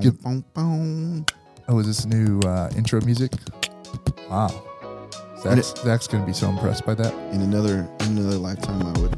Boom, 0.00 0.16
boom, 0.22 0.44
boom. 0.54 1.26
Oh, 1.68 1.78
is 1.80 1.86
this 1.86 2.06
new 2.06 2.38
uh, 2.40 2.70
intro 2.76 3.00
music? 3.00 3.32
Wow. 4.30 4.48
Zach's, 5.42 5.74
Zach's 5.82 6.06
going 6.06 6.22
to 6.22 6.26
be 6.26 6.32
so 6.32 6.48
impressed 6.48 6.86
by 6.86 6.94
that. 6.94 7.12
In 7.32 7.42
another 7.42 7.88
in 8.00 8.18
another 8.18 8.36
lifetime, 8.36 8.82
I 8.82 8.92
would 9.00 9.16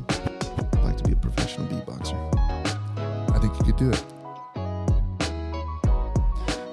like 0.83 0.97
to 0.97 1.05
be 1.05 1.13
a 1.13 1.17
professional 1.17 1.67
beatboxer. 1.67 2.17
I 3.31 3.39
think 3.39 3.57
you 3.59 3.65
could 3.65 3.77
do 3.77 3.91
it. 3.91 4.05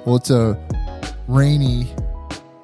Well, 0.06 0.16
it's 0.16 0.30
a 0.30 0.58
rainy, 1.28 1.94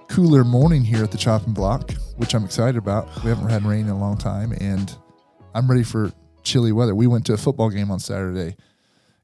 cooler 0.07 0.46
morning 0.46 0.84
here 0.84 1.04
at 1.04 1.12
the 1.12 1.18
chopping 1.18 1.54
block, 1.54 1.91
which 2.16 2.34
I'm 2.34 2.46
excited 2.46 2.78
about. 2.78 3.10
We 3.23 3.30
haven't 3.30 3.50
had 3.50 3.66
rain 3.66 3.82
in 3.82 3.89
a 3.89 4.00
long 4.00 4.18
time, 4.18 4.54
and 4.62 4.96
I'm 5.54 5.70
ready 5.70 5.84
for 5.84 6.12
chilly 6.44 6.71
weather. 6.71 6.96
We 6.96 7.07
went 7.07 7.25
to 7.25 7.34
a 7.34 7.38
football 7.38 7.70
game 7.70 7.91
on 7.91 8.00
Saturday, 8.00 8.55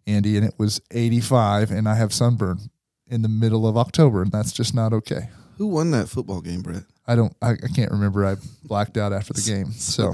Andy, 0.09 0.35
and 0.37 0.45
it 0.45 0.55
was 0.57 0.81
85, 0.91 1.71
and 1.71 1.87
I 1.87 1.95
have 1.95 2.13
sunburn 2.13 2.69
in 3.07 3.21
the 3.21 3.29
middle 3.29 3.67
of 3.67 3.77
October, 3.77 4.21
and 4.21 4.31
that's 4.31 4.51
just 4.51 4.73
not 4.73 4.93
okay. 4.93 5.29
Who 5.57 5.67
won 5.67 5.91
that 5.91 6.09
football 6.09 6.41
game, 6.41 6.61
Brett? 6.61 6.83
I 7.07 7.15
don't, 7.15 7.35
I, 7.41 7.51
I 7.51 7.67
can't 7.75 7.91
remember. 7.91 8.25
I 8.25 8.35
blacked 8.63 8.97
out 8.97 9.13
after 9.13 9.33
the 9.33 9.41
game. 9.41 9.71
So, 9.77 10.13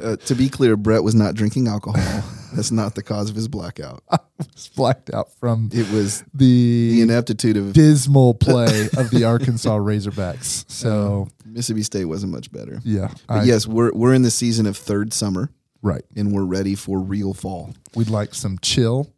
Uh, 0.00 0.16
to 0.16 0.34
be 0.34 0.48
clear, 0.48 0.76
Brett 0.76 1.02
was 1.02 1.14
not 1.14 1.34
drinking 1.34 1.66
alcohol. 1.66 2.22
That's 2.54 2.70
not 2.70 2.94
the 2.94 3.02
cause 3.02 3.30
of 3.30 3.36
his 3.36 3.48
blackout. 3.48 4.02
was 4.38 4.70
blacked 4.76 5.12
out 5.12 5.32
from 5.40 5.70
It 5.72 5.90
was 5.90 6.22
the 6.34 6.90
the 6.92 7.02
ineptitude 7.02 7.56
of 7.56 7.72
dismal 7.72 8.34
play 8.46 8.88
of 8.96 9.10
the 9.10 9.24
Arkansas 9.24 9.76
Razorbacks. 9.76 10.70
So 10.70 11.28
Mississippi 11.44 11.82
State 11.82 12.04
wasn't 12.04 12.32
much 12.32 12.52
better. 12.52 12.80
yeah, 12.84 13.08
But 13.26 13.34
I- 13.34 13.42
yes, 13.44 13.66
we're 13.66 13.92
we're 13.92 14.14
in 14.14 14.22
the 14.22 14.30
season 14.30 14.66
of 14.66 14.76
third 14.76 15.12
summer, 15.12 15.50
right. 15.82 16.02
and 16.16 16.32
we're 16.32 16.44
ready 16.44 16.74
for 16.74 17.00
real 17.00 17.34
fall. 17.34 17.74
We'd 17.94 18.08
like 18.08 18.34
some 18.34 18.58
chill 18.60 19.12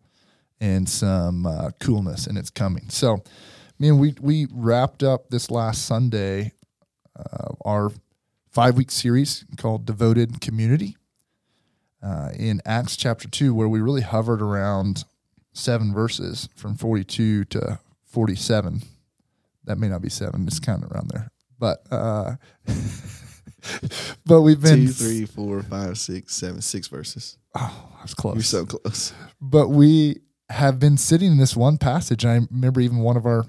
and 0.61 0.89
some 0.89 1.47
uh, 1.47 1.71
coolness, 1.81 2.27
and 2.27 2.37
it's 2.37 2.51
coming. 2.51 2.89
So, 2.91 3.23
man, 3.79 3.99
we 3.99 4.15
we 4.21 4.47
wrapped 4.53 5.03
up 5.03 5.31
this 5.31 5.51
last 5.51 5.87
Sunday 5.87 6.53
uh, 7.19 7.55
our 7.65 7.91
five 8.51 8.77
week 8.77 8.91
series 8.91 9.45
called 9.57 9.87
Devoted 9.87 10.41
Community 10.41 10.97
uh, 12.03 12.31
in 12.35 12.61
Acts 12.67 12.97
chapter 12.97 13.29
two, 13.29 13.55
where 13.55 13.69
we 13.69 13.81
really 13.81 14.03
hovered 14.03 14.43
around 14.43 15.05
seven 15.53 15.93
verses 15.95 16.49
from 16.55 16.77
forty 16.77 17.05
two 17.05 17.45
to 17.47 17.79
forty 18.05 18.37
seven. 18.37 18.83
That 19.65 19.79
may 19.79 19.89
not 19.89 20.03
be 20.03 20.11
seven; 20.11 20.47
it's 20.47 20.61
kind 20.61 20.85
of 20.85 20.93
around 20.93 21.11
there, 21.11 21.31
but. 21.59 21.85
But 24.27 24.43
we've 24.43 24.61
been 24.61 24.87
Two, 24.87 24.93
three, 24.93 25.25
four, 25.27 25.63
five, 25.63 25.99
six, 25.99 26.35
seven, 26.35 26.61
six 26.61 26.89
verses. 26.89 27.37
Oh, 27.55 27.89
I 27.99 28.03
was 28.03 28.15
close. 28.15 28.35
You're 28.35 28.43
so 28.43 28.65
close. 28.67 29.13
but 29.41 29.69
we 29.69 30.21
have 30.49 30.79
been 30.79 30.97
sitting 30.97 31.33
in 31.33 31.39
this 31.39 31.57
one 31.57 31.79
passage. 31.79 32.25
I 32.25 32.41
remember 32.51 32.81
even 32.81 32.99
one 32.99 33.17
of 33.17 33.27
our 33.27 33.45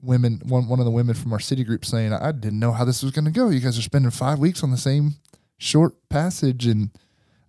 women, 0.00 0.40
one 0.46 0.68
one 0.68 0.78
of 0.78 0.84
the 0.84 0.90
women 0.90 1.14
from 1.14 1.32
our 1.32 1.40
city 1.40 1.64
group 1.64 1.84
saying, 1.84 2.12
"I 2.12 2.32
didn't 2.32 2.58
know 2.60 2.72
how 2.72 2.84
this 2.84 3.02
was 3.02 3.12
going 3.12 3.24
to 3.24 3.30
go. 3.30 3.48
You 3.48 3.60
guys 3.60 3.78
are 3.78 3.82
spending 3.82 4.10
five 4.10 4.38
weeks 4.38 4.62
on 4.62 4.70
the 4.70 4.76
same 4.76 5.16
short 5.58 5.94
passage," 6.08 6.66
and 6.66 6.90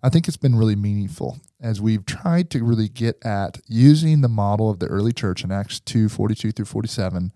I 0.04 0.10
think 0.10 0.28
it's 0.28 0.38
been 0.38 0.56
really 0.56 0.76
meaningful 0.76 1.40
as 1.60 1.82
we've 1.82 2.06
tried 2.06 2.50
to 2.52 2.64
really 2.64 2.88
get 2.88 3.24
at 3.26 3.60
using 3.68 4.22
the 4.22 4.30
model 4.30 4.70
of 4.70 4.80
the 4.80 4.86
early 4.88 5.12
church 5.12 5.44
in 5.44 5.52
Acts 5.52 5.80
2, 5.80 6.08
42 6.08 6.52
through 6.52 6.66
47, 6.66 7.32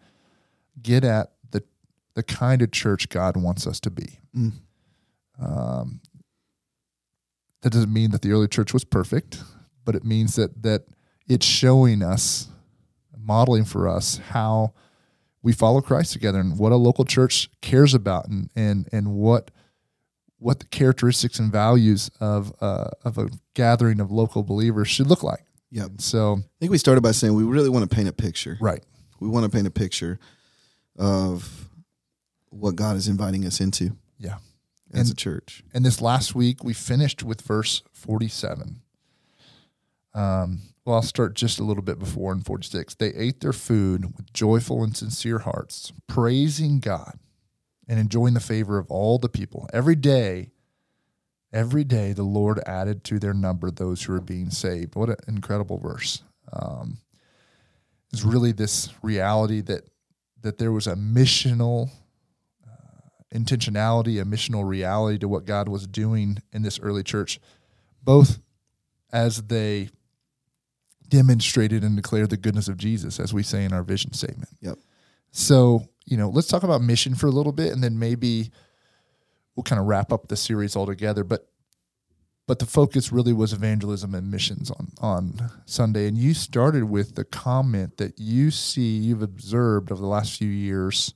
get 0.81 1.03
at 1.03 1.31
the 2.14 2.23
kind 2.23 2.62
of 2.62 2.72
church 2.72 3.09
God 3.09 3.38
wants 3.38 3.66
us 3.66 3.80
to 3.81 3.90
be. 3.90 4.20
Mm. 4.36 4.54
Um, 5.42 6.02
that 7.62 7.72
doesn't 7.72 7.94
mean 7.94 8.12
that 8.12 8.22
the 8.22 8.31
early 8.31 8.48
church 8.48 8.73
was 8.73 8.84
perfect, 8.84 9.42
but 9.86 9.95
it 9.95 10.04
means 10.04 10.36
that 10.36 10.64
that 10.64 10.86
it's 11.28 11.45
showing 11.45 12.02
us, 12.02 12.50
modeling 13.17 13.66
for 13.66 13.88
us 13.88 14.17
how 14.17 14.73
we 15.44 15.54
follow 15.54 15.82
Christ 15.82 16.14
together 16.14 16.39
and 16.39 16.58
what 16.58 16.72
a 16.72 16.76
local 16.76 17.06
church 17.06 17.50
cares 17.62 17.94
about 17.94 18.28
and 18.28 18.50
and 18.56 18.89
and 18.92 19.14
what 19.14 19.52
what 20.38 20.59
the 20.59 20.66
characteristics 20.66 21.38
and 21.38 21.52
values 21.52 22.10
of 22.20 22.54
uh, 22.61 22.89
of 23.04 23.17
a 23.17 23.30
gathering 23.54 23.99
of 23.99 24.11
local 24.11 24.43
believers 24.43 24.88
should 24.88 25.08
look 25.08 25.23
like. 25.23 25.45
Yeah. 25.70 25.88
So 25.98 26.33
I 26.39 26.60
think 26.60 26.72
we 26.72 26.78
started 26.78 27.02
by 27.02 27.11
saying 27.11 27.33
we 27.33 27.43
really 27.43 27.70
want 27.70 27.89
to 27.89 27.95
paint 27.95 28.10
a 28.10 28.14
picture. 28.14 28.58
right, 28.60 28.83
We 29.20 29.30
want 29.30 29.45
to 29.45 29.49
paint 29.49 29.67
a 29.67 29.72
picture 29.72 30.20
of 30.98 31.70
what 32.52 32.76
God 32.76 32.95
is 32.95 33.08
inviting 33.08 33.45
us 33.45 33.60
into 33.60 33.95
yeah. 34.20 34.38
as 34.94 35.10
And- 35.10 35.12
a 35.12 35.16
church. 35.16 35.64
And 35.73 35.84
this 35.84 36.00
last 36.02 36.36
week 36.36 36.64
we 36.64 36.73
finished 36.73 37.23
with 37.23 37.42
verse 37.42 37.82
forty-seven. 37.92 38.82
Um, 40.14 40.61
well, 40.86 40.98
I'll 40.98 41.02
start 41.04 41.36
just 41.36 41.60
a 41.60 41.64
little 41.64 41.84
bit 41.84 41.98
before 42.00 42.34
in 42.34 42.42
46. 42.42 42.95
They 42.95 43.14
ate 43.14 43.40
their 43.40 43.54
food 43.54 44.17
with 44.17 44.34
joyful 44.34 44.84
and 44.84 44.95
sincere 44.98 45.40
hearts, 45.40 45.94
praising 46.08 46.80
God 46.80 47.17
and 47.88 47.98
enjoying 48.00 48.34
the 48.34 48.40
favor 48.42 48.78
of 48.78 48.88
all 48.90 49.17
the 49.20 49.30
people. 49.30 49.70
Every 49.72 49.95
day, 49.95 50.50
every 51.54 51.84
day, 51.86 52.11
the 52.14 52.23
Lord 52.23 52.60
added 52.66 53.04
to 53.06 53.20
their 53.20 53.34
number 53.34 53.72
those 53.72 54.04
who 54.04 54.11
were 54.14 54.20
being 54.22 54.50
saved. 54.50 54.95
What 54.95 55.10
an 55.10 55.16
incredible 55.28 55.78
verse. 55.78 56.23
Um, 56.52 56.98
is 58.11 58.26
really 58.26 58.52
this 58.52 58.90
reality 59.02 59.61
that 59.61 59.88
that 60.42 60.58
there 60.58 60.72
was 60.73 60.88
a 60.88 60.95
missional 60.95 61.90
intentionality, 63.33 64.21
a 64.21 64.25
missional 64.25 64.67
reality 64.67 65.17
to 65.19 65.27
what 65.27 65.45
God 65.45 65.69
was 65.69 65.87
doing 65.87 66.37
in 66.52 66.61
this 66.61 66.80
early 66.80 67.03
church, 67.03 67.39
both 68.03 68.39
as 69.11 69.43
they 69.43 69.89
demonstrated 71.08 71.83
and 71.83 71.95
declared 71.95 72.30
the 72.30 72.37
goodness 72.37 72.67
of 72.67 72.77
Jesus, 72.77 73.19
as 73.19 73.33
we 73.33 73.43
say 73.43 73.64
in 73.64 73.73
our 73.73 73.83
vision 73.83 74.14
statement. 74.14 74.49
Yep. 74.61 74.77
So, 75.31 75.86
you 76.05 76.17
know, 76.17 76.30
let's 76.30 76.47
talk 76.47 76.64
about 76.64 76.81
mission 76.81 77.15
for 77.15 77.27
a 77.27 77.31
little 77.31 77.52
bit 77.52 77.71
and 77.71 77.83
then 77.83 77.99
maybe 77.99 78.52
we'll 79.55 79.63
kind 79.63 79.80
of 79.80 79.87
wrap 79.87 80.11
up 80.11 80.27
the 80.27 80.37
series 80.37 80.75
altogether. 80.75 81.23
But 81.23 81.48
but 82.48 82.59
the 82.59 82.65
focus 82.65 83.13
really 83.13 83.31
was 83.31 83.53
evangelism 83.53 84.13
and 84.13 84.30
missions 84.30 84.71
on 84.71 84.92
on 84.99 85.52
Sunday. 85.65 86.08
And 86.08 86.17
you 86.17 86.33
started 86.33 86.86
with 86.86 87.15
the 87.15 87.23
comment 87.23 87.98
that 87.98 88.19
you 88.19 88.52
see, 88.52 88.98
you've 88.98 89.21
observed 89.21 89.92
over 89.92 90.02
the 90.02 90.08
last 90.08 90.37
few 90.37 90.49
years 90.49 91.13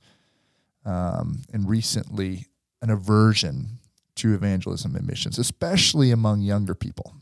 um, 0.86 1.42
and 1.52 1.68
recently 1.68 2.46
an 2.80 2.90
aversion 2.90 3.78
to 4.14 4.32
evangelism 4.32 4.94
and 4.96 5.06
missions, 5.06 5.38
especially 5.38 6.10
among 6.10 6.40
younger 6.40 6.74
people. 6.74 7.14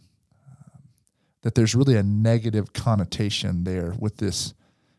Um, 0.46 0.82
that 1.42 1.54
there's 1.56 1.74
really 1.74 1.96
a 1.96 2.02
negative 2.02 2.72
connotation 2.72 3.64
there 3.64 3.94
with 3.98 4.18
this, 4.18 4.54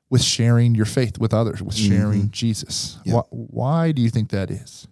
with 0.09 0.21
sharing 0.21 0.75
your 0.75 0.85
faith 0.85 1.17
with 1.19 1.33
others, 1.33 1.61
with 1.61 1.75
sharing 1.75 2.31
Jesus. 2.31 2.97
Yeah. 3.05 3.13
Why, 3.13 3.21
why 3.29 3.91
do 3.93 4.01
you 4.01 4.09
think 4.09 4.31
that 4.31 4.51
is? 4.51 4.87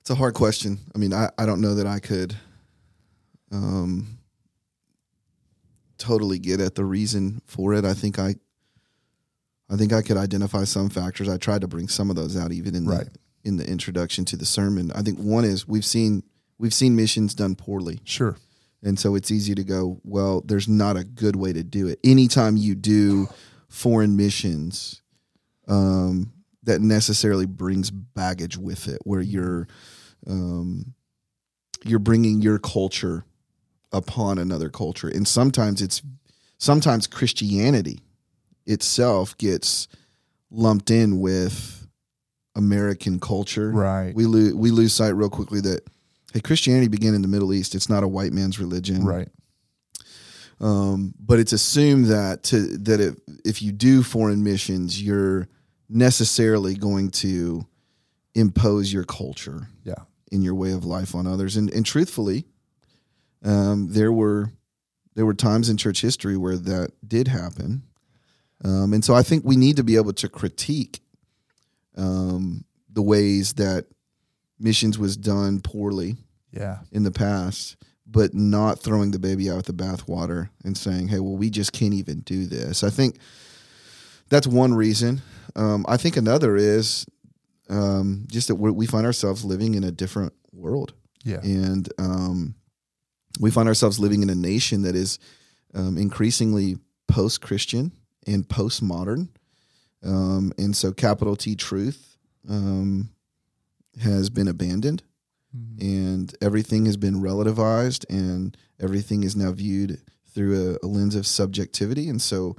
It's 0.00 0.10
a 0.10 0.14
hard 0.14 0.34
question. 0.34 0.78
I 0.94 0.98
mean, 0.98 1.12
I, 1.12 1.30
I 1.36 1.46
don't 1.46 1.60
know 1.60 1.74
that 1.74 1.86
I 1.86 1.98
could 1.98 2.36
um, 3.50 4.18
totally 5.98 6.38
get 6.38 6.60
at 6.60 6.74
the 6.74 6.84
reason 6.84 7.42
for 7.46 7.74
it. 7.74 7.84
I 7.84 7.94
think 7.94 8.18
I 8.18 8.36
I 9.70 9.76
think 9.76 9.92
I 9.92 10.02
could 10.02 10.16
identify 10.16 10.64
some 10.64 10.88
factors. 10.88 11.28
I 11.28 11.36
tried 11.36 11.60
to 11.60 11.68
bring 11.68 11.88
some 11.88 12.10
of 12.10 12.16
those 12.16 12.36
out 12.36 12.52
even 12.52 12.74
in 12.74 12.86
Right. 12.86 13.04
the 13.06 13.18
in 13.44 13.56
the 13.56 13.68
introduction 13.70 14.24
to 14.26 14.36
the 14.36 14.44
sermon. 14.44 14.90
I 14.92 15.02
think 15.02 15.18
one 15.18 15.44
is 15.44 15.66
we've 15.66 15.84
seen 15.84 16.22
we've 16.58 16.74
seen 16.74 16.96
missions 16.96 17.34
done 17.34 17.54
poorly. 17.54 18.00
Sure. 18.04 18.36
And 18.82 18.98
so 18.98 19.14
it's 19.14 19.30
easy 19.30 19.54
to 19.54 19.64
go, 19.64 20.00
well, 20.04 20.40
there's 20.44 20.68
not 20.68 20.96
a 20.96 21.04
good 21.04 21.34
way 21.36 21.52
to 21.52 21.62
do 21.64 21.88
it. 21.88 21.98
Anytime 22.04 22.56
you 22.56 22.74
do 22.74 23.28
foreign 23.68 24.16
missions, 24.16 25.02
um, 25.66 26.32
that 26.62 26.80
necessarily 26.80 27.46
brings 27.46 27.90
baggage 27.90 28.56
with 28.56 28.86
it, 28.88 28.98
where 29.04 29.20
you're 29.20 29.66
um, 30.26 30.94
you're 31.84 31.98
bringing 31.98 32.42
your 32.42 32.58
culture 32.58 33.24
upon 33.92 34.38
another 34.38 34.68
culture, 34.68 35.08
and 35.08 35.26
sometimes 35.26 35.80
it's 35.80 36.02
sometimes 36.58 37.06
Christianity 37.06 38.00
itself 38.68 39.36
gets 39.38 39.88
lumped 40.50 40.90
in 40.90 41.20
with 41.20 41.86
American 42.54 43.18
culture. 43.20 43.70
Right. 43.70 44.14
We 44.14 44.26
lose 44.26 44.54
we 44.54 44.70
lose 44.70 44.92
sight 44.92 45.10
real 45.16 45.30
quickly 45.30 45.60
that 45.62 45.80
hey, 46.32 46.40
Christianity 46.40 46.88
began 46.88 47.14
in 47.14 47.22
the 47.22 47.28
Middle 47.28 47.52
East. 47.52 47.74
It's 47.74 47.88
not 47.88 48.02
a 48.04 48.08
white 48.08 48.32
man's 48.32 48.58
religion, 48.60 49.04
right. 49.04 49.28
um, 50.60 51.14
but 51.18 51.38
it's 51.38 51.52
assumed 51.52 52.06
that 52.06 52.42
to 52.44 52.76
that 52.78 53.00
if 53.00 53.16
if 53.44 53.62
you 53.62 53.72
do 53.72 54.02
foreign 54.02 54.42
missions, 54.42 55.02
you're 55.02 55.48
necessarily 55.88 56.74
going 56.74 57.10
to 57.10 57.66
impose 58.34 58.92
your 58.92 59.04
culture 59.04 59.68
Yeah. 59.84 60.02
in 60.30 60.42
your 60.42 60.54
way 60.54 60.72
of 60.72 60.84
life 60.84 61.14
on 61.14 61.26
others. 61.26 61.56
And 61.56 61.70
and 61.72 61.86
truthfully, 61.86 62.44
um, 63.44 63.88
there 63.92 64.12
were 64.12 64.52
there 65.14 65.26
were 65.26 65.34
times 65.34 65.68
in 65.68 65.76
church 65.76 66.00
history 66.00 66.36
where 66.36 66.56
that 66.56 66.90
did 67.06 67.28
happen. 67.28 67.82
Um, 68.64 68.92
and 68.92 69.04
so 69.04 69.14
I 69.14 69.22
think 69.22 69.44
we 69.44 69.56
need 69.56 69.76
to 69.76 69.84
be 69.84 69.96
able 69.96 70.12
to 70.14 70.28
critique 70.28 71.00
um, 71.96 72.64
the 72.92 73.02
ways 73.02 73.54
that 73.54 73.86
missions 74.58 74.98
was 74.98 75.16
done 75.16 75.60
poorly 75.60 76.16
Yeah. 76.52 76.78
in 76.90 77.04
the 77.04 77.10
past, 77.10 77.76
but 78.06 78.34
not 78.34 78.80
throwing 78.80 79.10
the 79.10 79.18
baby 79.18 79.50
out 79.50 79.56
with 79.56 79.66
the 79.66 79.72
bathwater 79.72 80.48
and 80.64 80.76
saying, 80.76 81.08
"Hey, 81.08 81.20
well, 81.20 81.36
we 81.36 81.50
just 81.50 81.72
can't 81.72 81.94
even 81.94 82.20
do 82.20 82.46
this." 82.46 82.82
I 82.82 82.90
think 82.90 83.18
that's 84.28 84.46
one 84.46 84.74
reason. 84.74 85.22
Um, 85.56 85.84
I 85.88 85.96
think 85.96 86.16
another 86.16 86.56
is 86.56 87.06
um, 87.70 88.24
just 88.28 88.48
that 88.48 88.54
we're, 88.56 88.72
we 88.72 88.86
find 88.86 89.04
ourselves 89.06 89.44
living 89.44 89.74
in 89.74 89.84
a 89.84 89.90
different 89.92 90.32
world, 90.52 90.94
Yeah. 91.24 91.40
and 91.42 91.88
um, 91.98 92.54
we 93.40 93.50
find 93.50 93.68
ourselves 93.68 93.98
living 94.00 94.22
in 94.22 94.30
a 94.30 94.34
nation 94.34 94.82
that 94.82 94.96
is 94.96 95.18
um, 95.74 95.98
increasingly 95.98 96.78
post-Christian 97.08 97.92
and 98.28 98.46
postmodern, 98.48 99.28
um, 100.04 100.52
and 100.58 100.76
so 100.76 100.92
capital 100.92 101.34
T 101.36 101.56
truth 101.56 102.16
um, 102.48 103.10
has 104.00 104.30
been 104.30 104.48
abandoned 104.48 105.02
Mhm. 105.56 105.80
and 105.80 106.34
everything 106.42 106.84
has 106.86 106.96
been 106.98 107.16
relativized 107.22 108.04
and 108.10 108.54
everything 108.78 109.24
is 109.24 109.34
now 109.34 109.50
viewed 109.50 110.00
through 110.34 110.76
a, 110.82 110.86
a 110.86 110.86
lens 110.86 111.14
of 111.14 111.26
subjectivity 111.26 112.08
and 112.10 112.20
so 112.20 112.54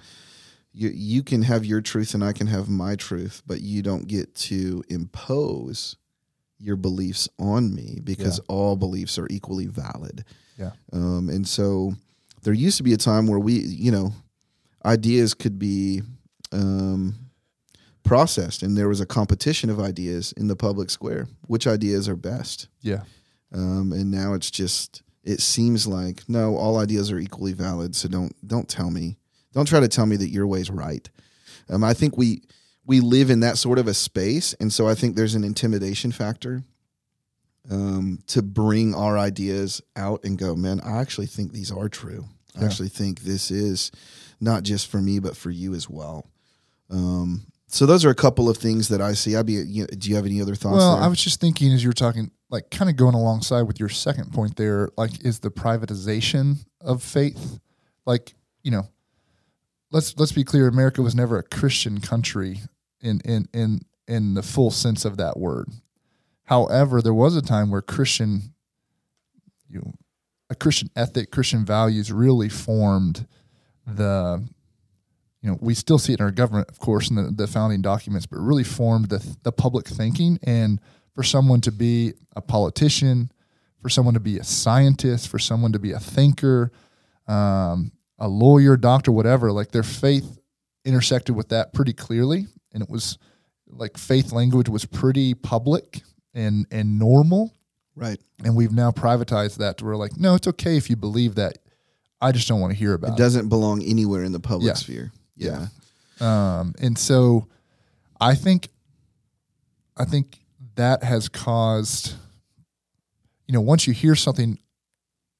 you 0.74 0.90
you 0.90 1.22
can 1.24 1.44
have 1.44 1.64
your 1.66 1.82
truth 1.82 2.16
and 2.16 2.24
I 2.24 2.34
can 2.34 2.48
have 2.48 2.68
my 2.68 2.96
truth 2.96 3.44
but 3.46 3.62
you 3.62 3.84
don't 3.84 4.08
get 4.08 4.34
to 4.50 4.84
impose 4.90 5.98
your 6.58 6.76
beliefs 6.76 7.30
on 7.38 7.74
me 7.76 8.00
because 8.04 8.40
all 8.50 8.76
beliefs 8.76 9.18
are 9.20 9.28
equally 9.30 9.68
valid 9.68 10.26
Yeah. 10.58 10.72
um, 10.92 11.30
and 11.30 11.48
so 11.48 11.94
there 12.42 12.54
used 12.54 12.78
to 12.78 12.84
be 12.84 12.94
a 12.94 12.98
time 12.98 13.28
where 13.28 13.40
we 13.40 13.54
you 13.60 13.92
know 13.92 14.14
ideas 14.86 15.34
could 15.34 15.60
be 15.60 16.02
um, 16.52 17.16
processed 18.04 18.64
and 18.64 18.78
there 18.78 18.88
was 18.88 19.02
a 19.02 19.06
competition 19.06 19.70
of 19.70 19.80
ideas 19.80 20.32
in 20.34 20.48
the 20.48 20.56
public 20.56 20.90
square 20.90 21.28
which 21.48 21.68
ideas 21.68 22.08
are 22.10 22.16
best. 22.16 22.68
Yeah. 22.82 23.04
um, 23.54 23.92
and 23.94 24.10
now 24.10 24.34
it's 24.34 24.50
just 24.52 25.04
it 25.24 25.42
seems 25.42 25.86
like 25.86 26.24
no 26.28 26.56
all 26.56 26.78
ideas 26.78 27.12
are 27.12 27.20
equally 27.20 27.54
valid 27.54 27.96
so 27.96 28.08
don't 28.08 28.34
don't 28.48 28.68
tell 28.70 28.90
me. 28.90 29.18
Don't 29.54 29.68
try 29.68 29.80
to 29.80 29.88
tell 29.88 30.06
me 30.06 30.16
that 30.16 30.30
your 30.30 30.48
way's 30.48 30.70
right. 30.70 31.10
Um, 31.70 31.84
i 31.84 31.94
think 31.94 32.18
we 32.18 32.42
we 32.86 33.00
live 33.00 33.30
in 33.30 33.42
that 33.42 33.58
sort 33.58 33.78
of 33.78 33.88
a 33.88 33.94
space 33.94 34.54
and 34.60 34.74
so 34.74 34.88
i 34.88 34.96
think 34.96 35.16
there's 35.16 35.36
an 35.36 35.44
intimidation 35.44 36.12
factor 36.12 36.64
um, 37.70 38.20
to 38.28 38.42
bring 38.42 38.96
our 38.96 39.18
ideas 39.20 39.82
out 39.96 40.24
and 40.24 40.38
go 40.40 40.56
man 40.56 40.82
i 40.82 40.98
actually 41.00 41.28
think 41.28 41.52
these 41.52 41.72
are 41.72 41.90
true 41.90 42.26
i 42.56 42.60
Yeah. 42.62 42.66
actually 42.66 42.90
think 42.90 43.22
this 43.22 43.52
is 43.52 43.92
not 44.40 44.64
just 44.64 44.88
for 44.88 45.02
me 45.02 45.20
but 45.20 45.36
for 45.38 45.52
you 45.52 45.74
as 45.74 45.90
well 45.90 46.30
um, 46.92 47.46
so 47.68 47.86
those 47.86 48.04
are 48.04 48.10
a 48.10 48.16
couple 48.16 48.50
of 48.50 48.58
things 48.58 48.88
that 48.88 49.02
i 49.02 49.14
see 49.14 49.36
i'd 49.36 49.46
be 49.46 49.54
you 49.54 49.82
know, 49.84 49.88
do 49.98 50.10
you 50.10 50.16
have 50.16 50.26
any 50.26 50.42
other 50.42 50.56
thoughts 50.56 50.78
Well, 50.78 50.96
there? 50.96 51.04
I 51.04 51.08
was 51.08 51.24
just 51.24 51.40
thinking 51.40 51.72
as 51.74 51.84
you 51.84 51.90
were 51.90 51.94
talking, 51.94 52.32
like 52.50 52.72
kind 52.72 52.90
of 52.90 52.96
going 52.96 53.14
alongside 53.14 53.64
with 53.64 53.80
your 53.80 53.90
second 53.90 54.34
point 54.34 54.56
there, 54.56 54.90
like 54.98 55.24
is 55.24 55.40
the 55.40 55.52
privatization 55.52 56.66
of 56.82 57.04
faith. 57.04 57.60
Like, 58.08 58.34
you 58.64 58.72
know, 58.72 58.88
let's 59.92 60.18
let's 60.18 60.32
be 60.32 60.44
clear, 60.44 60.68
America 60.68 61.04
was 61.04 61.14
never 61.14 61.38
a 61.38 61.44
Christian 61.44 62.02
country 62.02 62.62
in 63.02 63.22
in 63.24 63.48
in 63.54 63.82
in 64.08 64.34
the 64.34 64.42
full 64.42 64.72
sense 64.72 65.06
of 65.06 65.18
that 65.18 65.38
word. 65.38 65.70
However, 66.46 67.04
there 67.04 67.14
was 67.14 67.36
a 67.36 67.42
time 67.44 67.70
where 67.70 67.84
Christian 67.84 68.56
you 69.70 69.80
know, 69.80 69.94
a 70.50 70.56
Christian 70.56 70.90
ethic, 70.96 71.32
Christian 71.32 71.66
values 71.66 72.12
really 72.12 72.50
formed 72.50 73.28
the 73.86 74.48
you 75.42 75.50
know, 75.50 75.58
we 75.62 75.74
still 75.74 75.98
see 75.98 76.14
it 76.14 76.20
in 76.20 76.26
our 76.26 76.32
government, 76.32 76.70
of 76.70 76.80
course, 76.80 77.10
in 77.10 77.16
the, 77.16 77.32
the 77.32 77.48
founding 77.48 77.82
documents, 77.82 78.26
but 78.26 78.40
really 78.40 78.64
formed 78.64 79.10
the, 79.10 79.26
the 79.44 79.52
public 79.52 79.88
thinking. 79.88 80.38
And 80.44 80.82
for 81.16 81.24
someone 81.24 81.62
to 81.62 81.72
be 81.72 82.14
a 82.36 82.42
politician, 82.42 83.32
for 83.82 83.90
someone 83.90 84.16
to 84.16 84.20
be 84.20 84.38
a 84.38 84.44
scientist, 84.44 85.30
for 85.30 85.40
someone 85.40 85.72
to 85.72 85.80
be 85.80 85.94
a 85.94 86.00
thinker, 86.00 86.72
um, 87.28 87.92
a 88.18 88.28
lawyer, 88.28 88.76
doctor, 88.76 89.12
whatever, 89.14 89.52
like 89.52 89.72
their 89.72 89.84
faith 89.84 90.40
intersected 90.84 91.36
with 91.36 91.50
that 91.50 91.74
pretty 91.74 91.94
clearly. 91.94 92.48
And 92.74 92.84
it 92.84 92.90
was 92.90 93.18
like 93.68 93.98
faith 93.98 94.34
language 94.34 94.68
was 94.68 94.86
pretty 94.86 95.34
public 95.36 96.02
and, 96.34 96.66
and 96.70 97.00
normal. 97.00 97.54
Right 98.00 98.20
And 98.44 98.56
we've 98.56 98.72
now 98.72 98.92
privatized 98.92 99.58
that 99.58 99.78
to 99.80 99.86
where, 99.86 99.96
like, 99.96 100.18
no, 100.18 100.36
it's 100.36 100.48
okay 100.48 100.78
if 100.78 100.90
you 100.90 100.96
believe 100.96 101.36
that. 101.36 101.58
I 102.22 102.32
just 102.32 102.48
don't 102.48 102.60
want 102.60 102.74
to 102.74 102.78
hear 102.78 102.94
about 102.94 103.12
it 103.12 103.14
it. 103.14 103.18
doesn't 103.18 103.48
belong 103.50 103.82
anywhere 103.84 104.24
in 104.24 104.32
the 104.32 104.40
public 104.40 104.68
Yeah. 104.68 104.74
sphere. 104.74 105.12
Yeah. 105.38 105.68
Um, 106.20 106.74
and 106.82 106.98
so 106.98 107.48
I 108.20 108.36
think 108.36 108.70
I 109.96 110.06
think 110.06 110.40
that 110.76 111.04
has 111.04 111.30
caused 111.30 112.14
you 113.48 113.54
know, 113.54 113.62
once 113.62 113.88
you 113.88 113.94
hear 113.94 114.16
something 114.16 114.60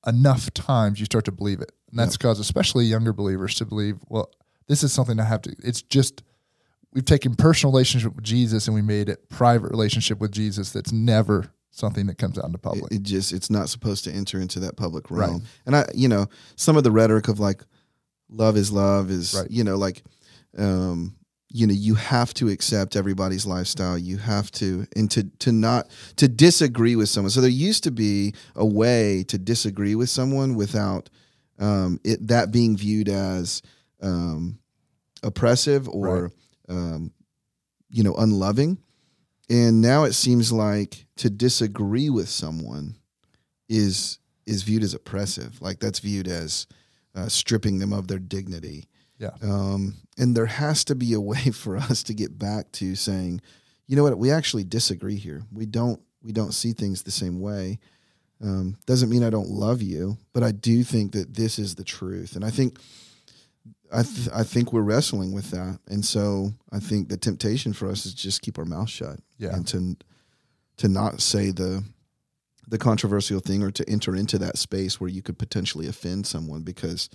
enough 0.08 0.52
times 0.54 1.00
you 1.00 1.06
start 1.06 1.26
to 1.26 1.32
believe 1.32 1.60
it. 1.62 1.72
And 1.92 2.00
that's 2.00 2.18
caused 2.18 2.40
especially 2.42 2.86
younger 2.86 3.14
believers 3.14 3.56
to 3.56 3.66
believe, 3.66 3.98
well, 4.08 4.32
this 4.68 4.84
is 4.84 4.94
something 4.94 5.20
I 5.20 5.24
have 5.26 5.42
to 5.44 5.56
it's 5.64 5.82
just 5.82 6.24
we've 6.94 7.06
taken 7.06 7.36
personal 7.36 7.72
relationship 7.74 8.16
with 8.16 8.24
Jesus 8.24 8.68
and 8.68 8.74
we 8.76 8.82
made 8.82 9.10
it 9.10 9.30
private 9.30 9.70
relationship 9.72 10.20
with 10.20 10.32
Jesus 10.32 10.72
that's 10.72 10.92
never 10.94 11.52
something 11.72 12.08
that 12.08 12.18
comes 12.18 12.38
out 12.38 12.46
into 12.46 12.58
public. 12.58 12.92
It, 12.92 12.98
it 12.98 13.04
just 13.04 13.34
it's 13.34 13.50
not 13.50 13.70
supposed 13.70 14.04
to 14.06 14.12
enter 14.12 14.40
into 14.40 14.60
that 14.62 14.76
public 14.78 15.10
realm. 15.12 15.34
Right. 15.34 15.42
And 15.66 15.76
I 15.76 15.86
you 15.94 16.08
know, 16.08 16.28
some 16.56 16.78
of 16.78 16.84
the 16.84 16.92
rhetoric 16.92 17.28
of 17.28 17.40
like 17.40 17.62
love 18.30 18.58
is 18.58 18.72
love 18.72 19.10
is 19.10 19.34
Right. 19.34 19.50
you 19.52 19.64
know, 19.64 19.76
like 19.78 20.04
um 20.58 21.16
you 21.52 21.66
know, 21.66 21.74
you 21.74 21.96
have 21.96 22.32
to 22.36 22.48
accept 22.50 22.96
everybody's 22.96 23.44
lifestyle. 23.48 23.98
You 23.98 24.18
have 24.18 24.52
to 24.52 24.86
and 24.96 25.10
to 25.12 25.24
to 25.40 25.52
not 25.52 25.90
to 26.18 26.28
disagree 26.28 26.96
with 26.96 27.10
someone. 27.10 27.32
So 27.32 27.42
there 27.42 27.50
used 27.50 27.84
to 27.86 27.92
be 27.92 28.36
a 28.56 28.66
way 28.66 29.24
to 29.30 29.38
disagree 29.38 29.96
with 29.96 30.10
someone 30.10 30.56
without 30.56 31.10
um 31.60 32.00
it 32.04 32.28
that 32.28 32.52
being 32.52 32.78
viewed 32.78 33.10
as 33.10 33.62
um 34.02 34.60
oppressive 35.24 35.90
or 35.90 36.32
um 36.68 37.12
you 37.90 38.04
know, 38.04 38.14
unloving. 38.16 38.78
And 39.50 39.82
now 39.82 40.04
it 40.04 40.14
seems 40.14 40.52
like 40.52 41.08
to 41.18 41.30
disagree 41.30 42.10
with 42.10 42.30
someone 42.30 42.96
is 43.68 44.20
is 44.46 44.64
viewed 44.64 44.84
as 44.84 44.94
oppressive. 44.94 45.62
Like 45.62 45.80
that's 45.80 46.00
viewed 46.00 46.28
as 46.28 46.68
uh, 47.16 47.28
stripping 47.28 47.80
them 47.80 47.94
of 47.94 48.08
their 48.08 48.20
dignity. 48.20 48.88
Yeah. 49.20 49.32
Um, 49.44 49.96
and 50.18 50.36
there 50.36 50.48
has 50.48 50.84
to 50.86 50.96
be 50.96 51.14
a 51.14 51.22
way 51.22 51.52
for 51.54 51.78
us 51.78 52.04
to 52.04 52.14
get 52.14 52.38
back 52.38 52.72
to 52.74 52.96
saying, 52.96 53.42
you 53.88 53.96
know 53.96 54.04
what, 54.04 54.18
we 54.18 54.32
actually 54.32 54.64
disagree 54.64 55.18
here. 55.18 55.44
We 55.52 55.66
don't 55.66 56.00
we 56.22 56.32
don't 56.32 56.54
see 56.54 56.74
things 56.74 57.04
the 57.04 57.12
same 57.12 57.40
way. 57.40 57.80
Um, 58.42 58.78
doesn't 58.86 59.10
mean 59.10 59.24
I 59.24 59.30
don't 59.30 59.50
love 59.50 59.82
you, 59.82 60.18
but 60.34 60.44
I 60.44 60.52
do 60.52 60.84
think 60.84 61.12
that 61.12 61.34
this 61.34 61.60
is 61.60 61.76
the 61.76 61.84
truth. 61.84 62.36
And 62.36 62.46
I 62.46 62.50
think 62.50 62.80
I 63.92 64.04
th- 64.04 64.30
I 64.34 64.44
think 64.44 64.72
we're 64.72 64.82
wrestling 64.84 65.32
with 65.32 65.52
that. 65.52 65.80
And 65.88 66.06
so 66.06 66.54
I 66.72 66.80
think 66.80 67.10
the 67.10 67.18
temptation 67.18 67.74
for 67.74 67.90
us 67.90 68.06
is 68.06 68.14
just 68.14 68.42
keep 68.42 68.58
our 68.60 68.66
mouth 68.66 68.90
shut 68.90 69.20
Yeah. 69.38 69.56
and 69.56 69.68
to 69.68 69.96
to 70.78 70.88
not 70.88 71.22
say 71.22 71.52
the 71.52 71.84
the 72.68 72.78
controversial 72.78 73.40
thing 73.40 73.64
or 73.64 73.72
to 73.72 73.90
enter 73.90 74.16
into 74.16 74.38
that 74.38 74.58
space 74.58 75.00
where 75.02 75.10
you 75.10 75.22
could 75.24 75.40
potentially 75.40 75.88
offend 75.88 76.28
someone 76.28 76.62
because 76.62 77.10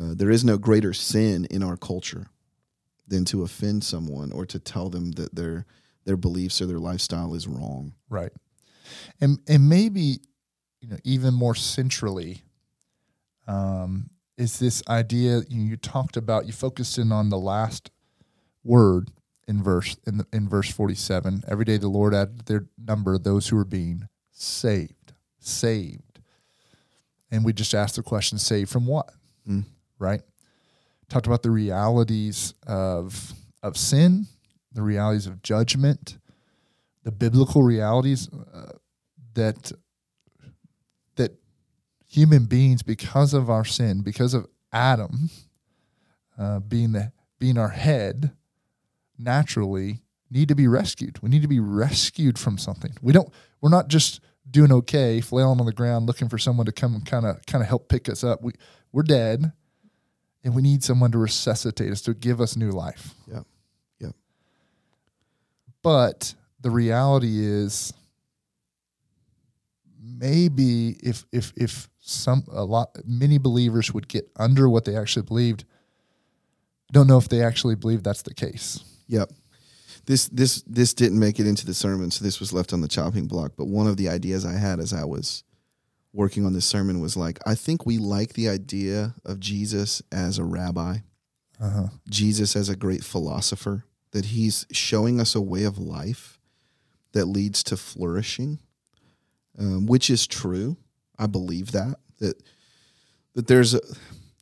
uh, 0.00 0.14
there 0.14 0.30
is 0.32 0.44
no 0.44 0.58
greater 0.58 0.92
sin 0.92 1.44
in 1.48 1.62
our 1.62 1.76
culture 1.76 2.26
than 3.06 3.24
to 3.26 3.44
offend 3.44 3.84
someone 3.84 4.32
or 4.32 4.44
to 4.46 4.58
tell 4.58 4.90
them 4.90 5.12
that 5.12 5.34
their 5.36 5.64
their 6.04 6.16
beliefs 6.16 6.60
or 6.60 6.66
their 6.66 6.80
lifestyle 6.80 7.34
is 7.34 7.46
wrong. 7.46 7.94
Right. 8.10 8.32
And 9.20 9.38
and 9.46 9.68
maybe, 9.68 10.20
you 10.80 10.88
know, 10.88 10.98
even 11.04 11.32
more 11.34 11.54
centrally, 11.54 12.42
um, 13.46 14.10
is 14.36 14.58
this 14.58 14.82
idea 14.88 15.42
you, 15.48 15.76
talked 15.76 16.16
about, 16.16 16.46
you 16.46 16.52
focused 16.52 16.98
in 16.98 17.12
on 17.12 17.30
the 17.30 17.38
last 17.38 17.90
word 18.62 19.10
in 19.46 19.62
verse 19.62 19.96
in 20.06 20.18
the, 20.18 20.26
in 20.32 20.48
verse 20.48 20.70
47. 20.70 21.44
Every 21.46 21.64
day 21.64 21.76
the 21.76 21.88
Lord 21.88 22.14
added 22.14 22.46
their 22.46 22.66
number 22.78 23.18
those 23.18 23.48
who 23.48 23.56
were 23.56 23.64
being 23.64 24.08
saved. 24.30 25.12
Saved. 25.38 26.20
And 27.30 27.44
we 27.44 27.52
just 27.52 27.74
asked 27.74 27.96
the 27.96 28.02
question, 28.02 28.38
saved 28.38 28.70
from 28.70 28.86
what? 28.86 29.10
Mm. 29.48 29.64
Right? 29.98 30.22
Talked 31.08 31.26
about 31.26 31.42
the 31.42 31.50
realities 31.50 32.54
of 32.66 33.32
of 33.62 33.76
sin, 33.76 34.26
the 34.72 34.82
realities 34.82 35.26
of 35.26 35.42
judgment, 35.42 36.18
the 37.02 37.12
biblical 37.12 37.62
realities 37.62 38.28
uh, 38.52 38.72
that 39.34 39.72
human 42.14 42.44
beings, 42.44 42.82
because 42.82 43.34
of 43.34 43.50
our 43.50 43.64
sin, 43.64 44.02
because 44.02 44.34
of 44.34 44.46
Adam 44.72 45.30
uh, 46.38 46.60
being 46.60 46.92
the 46.92 47.12
being 47.38 47.58
our 47.58 47.70
head, 47.70 48.32
naturally 49.18 50.00
need 50.30 50.48
to 50.48 50.54
be 50.54 50.68
rescued. 50.68 51.18
We 51.22 51.28
need 51.28 51.42
to 51.42 51.48
be 51.48 51.60
rescued 51.60 52.38
from 52.38 52.56
something. 52.56 52.92
We 53.02 53.12
don't. 53.12 53.28
We're 53.60 53.70
not 53.70 53.88
just 53.88 54.20
doing 54.48 54.70
okay, 54.70 55.20
flailing 55.20 55.58
on 55.58 55.66
the 55.66 55.72
ground, 55.72 56.06
looking 56.06 56.28
for 56.28 56.38
someone 56.38 56.66
to 56.66 56.72
come 56.72 56.94
and 56.94 57.04
kind 57.04 57.26
of 57.26 57.44
kind 57.46 57.62
of 57.62 57.68
help 57.68 57.88
pick 57.88 58.08
us 58.08 58.22
up. 58.22 58.42
We 58.42 58.52
we're 58.92 59.02
dead, 59.02 59.52
and 60.44 60.54
we 60.54 60.62
need 60.62 60.84
someone 60.84 61.10
to 61.12 61.18
resuscitate 61.18 61.90
us 61.90 62.00
to 62.02 62.14
give 62.14 62.40
us 62.40 62.56
new 62.56 62.70
life. 62.70 63.14
Yep. 63.26 63.44
Yep. 64.00 64.14
But 65.82 66.34
the 66.60 66.70
reality 66.70 67.44
is 67.44 67.92
maybe 70.04 70.96
if 71.02 71.24
if 71.32 71.52
if 71.56 71.88
some 72.00 72.44
a 72.52 72.64
lot 72.64 72.96
many 73.06 73.38
believers 73.38 73.92
would 73.92 74.08
get 74.08 74.30
under 74.36 74.68
what 74.68 74.84
they 74.84 74.96
actually 74.96 75.24
believed, 75.24 75.64
don't 76.92 77.06
know 77.06 77.18
if 77.18 77.28
they 77.28 77.42
actually 77.42 77.74
believe 77.74 78.02
that's 78.02 78.22
the 78.22 78.34
case. 78.34 78.84
Yep. 79.08 79.30
This 80.06 80.28
this 80.28 80.62
this 80.66 80.92
didn't 80.94 81.18
make 81.18 81.40
it 81.40 81.46
into 81.46 81.64
the 81.66 81.74
sermon, 81.74 82.10
so 82.10 82.24
this 82.24 82.38
was 82.40 82.52
left 82.52 82.72
on 82.72 82.82
the 82.82 82.88
chopping 82.88 83.26
block. 83.26 83.52
But 83.56 83.66
one 83.66 83.86
of 83.86 83.96
the 83.96 84.08
ideas 84.08 84.44
I 84.44 84.54
had 84.58 84.78
as 84.80 84.92
I 84.92 85.04
was 85.04 85.44
working 86.12 86.44
on 86.44 86.52
this 86.52 86.66
sermon 86.66 87.00
was 87.00 87.16
like, 87.16 87.38
I 87.46 87.54
think 87.54 87.86
we 87.86 87.98
like 87.98 88.34
the 88.34 88.48
idea 88.48 89.14
of 89.24 89.40
Jesus 89.40 90.00
as 90.12 90.38
a 90.38 90.44
rabbi, 90.44 90.98
Uh-huh. 91.60 91.88
Jesus 92.08 92.54
as 92.54 92.68
a 92.68 92.76
great 92.76 93.02
philosopher, 93.02 93.84
that 94.12 94.26
he's 94.26 94.64
showing 94.70 95.20
us 95.20 95.34
a 95.34 95.40
way 95.40 95.64
of 95.64 95.76
life 95.78 96.38
that 97.12 97.26
leads 97.26 97.62
to 97.64 97.76
flourishing, 97.76 98.60
um, 99.58 99.86
which 99.86 100.10
is 100.10 100.26
true. 100.26 100.76
I 101.18 101.26
believe 101.26 101.72
that 101.72 101.96
that 102.20 102.42
that 103.34 103.46
there's 103.46 103.74
a, 103.74 103.80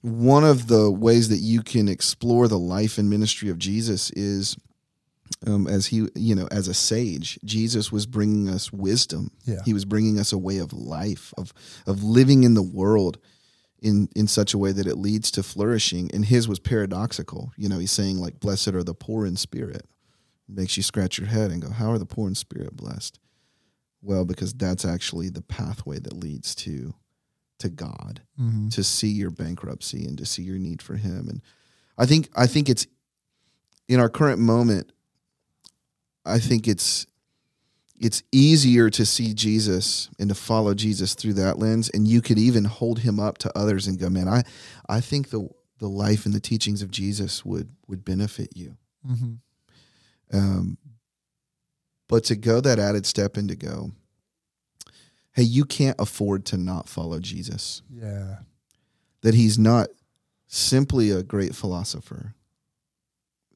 one 0.02 0.45
of 0.45 0.66
the 0.66 0.90
ways 0.90 1.28
that 1.28 1.37
you 1.37 1.62
can 1.62 1.88
explore 1.88 2.49
the 2.49 2.59
life 2.59 2.99
and 2.99 3.09
ministry 3.09 3.49
of 3.49 3.59
Jesus 3.59 4.11
is 4.11 4.57
um, 5.47 5.66
as 5.66 5.87
he 5.87 6.09
you 6.14 6.35
know 6.35 6.47
as 6.50 6.69
a 6.69 6.75
sage 6.75 7.38
jesus 7.45 7.90
was 7.90 8.07
bringing 8.07 8.49
us 8.49 8.73
wisdom. 8.73 9.31
Yeah. 9.45 9.61
he 9.64 9.73
was 9.73 9.85
bringing 9.85 10.19
us 10.19 10.33
a 10.33 10.38
way 10.38 10.59
of 10.59 10.73
life 10.73 11.33
of 11.38 11.52
of 11.87 12.02
living 12.02 12.45
in 12.45 12.54
the 12.54 12.62
world 12.62 13.19
in 13.81 14.09
in 14.14 14.28
such 14.28 14.54
a 14.54 14.59
way 14.59 14.73
that 14.73 14.87
it 14.87 14.97
leads 14.97 15.31
to 15.33 15.42
flourishing. 15.42 16.11
And 16.12 16.25
his 16.25 16.49
was 16.49 16.59
paradoxical. 16.59 17.52
You 17.57 17.69
know 17.69 17.78
he's 17.78 17.92
saying 17.92 18.19
like 18.19 18.40
blessed 18.40 18.69
are 18.69 18.85
the 18.85 18.95
poor 18.95 19.26
in 19.26 19.37
spirit. 19.37 19.87
Makes 20.49 20.76
you 20.76 20.83
scratch 20.83 21.19
your 21.19 21.28
head 21.28 21.50
and 21.50 21.62
go 21.62 21.71
how 21.71 21.90
are 21.90 21.99
the 21.99 22.07
poor 22.07 22.28
in 22.28 22.35
spirit 22.35 22.76
blessed 22.76 23.19
well 24.02 24.25
because 24.25 24.52
that's 24.54 24.85
actually 24.85 25.28
the 25.30 25.42
pathway 25.42 25.99
that 25.99 26.12
leads 26.12 26.54
to 26.54 26.94
to 27.59 27.68
god 27.68 28.21
Mm-hmm. 28.40 28.68
to 28.71 28.82
see 28.82 29.09
your 29.09 29.30
bankruptcy 29.30 30.04
and 30.04 30.18
to 30.18 30.26
see 30.26 30.42
your 30.42 30.59
need 30.59 30.82
for 30.82 30.97
him 30.97 31.28
and 31.28 31.40
i 31.97 32.06
think 32.06 32.28
i 32.35 32.47
think 32.47 32.68
it's 32.68 32.87
in 33.88 34.00
our 34.00 34.09
current 34.09 34.38
moment 34.40 34.90
i 36.26 36.38
think 36.38 36.66
it's 36.66 37.06
it's 38.00 38.23
easier 38.32 38.90
to 38.90 39.06
see 39.06 39.32
jesus 39.35 40.09
and 40.18 40.28
to 40.28 40.35
follow 40.35 40.75
jesus 40.75 41.14
through 41.14 41.35
that 41.35 41.59
lens 41.59 41.88
and 41.90 42.09
you 42.09 42.21
could 42.21 42.38
even 42.38 42.64
hold 42.64 43.00
him 43.00 43.21
up 43.21 43.38
to 43.38 43.56
others 43.56 43.87
and 43.87 43.99
go 44.00 44.09
man 44.09 44.26
i 44.28 44.42
i 44.88 45.00
think 45.00 45.30
the 45.30 45.49
the 45.78 45.88
life 45.88 46.25
and 46.26 46.35
the 46.35 46.40
teachings 46.40 46.82
of 46.82 46.90
jesus 46.90 47.44
would 47.44 47.68
would 47.87 48.04
benefit 48.04 48.49
you 48.56 48.76
Mm-hmm. 49.06 49.35
um, 50.32 50.78
but 52.12 52.25
to 52.25 52.37
go 52.37 52.61
that 52.61 52.78
added 52.78 53.07
step 53.07 53.37
and 53.38 53.49
to 53.49 53.57
go 53.57 53.90
hey 55.33 55.42
you 55.42 55.64
can't 55.64 55.97
afford 55.99 56.45
to 56.45 56.57
not 56.59 56.88
follow 56.88 57.19
jesus 57.19 57.81
Yeah. 57.90 58.40
that 59.23 59.35
he's 59.35 59.59
not 59.59 59.88
simply 60.47 61.11
a 61.11 61.23
great 61.23 61.54
philosopher, 61.54 62.35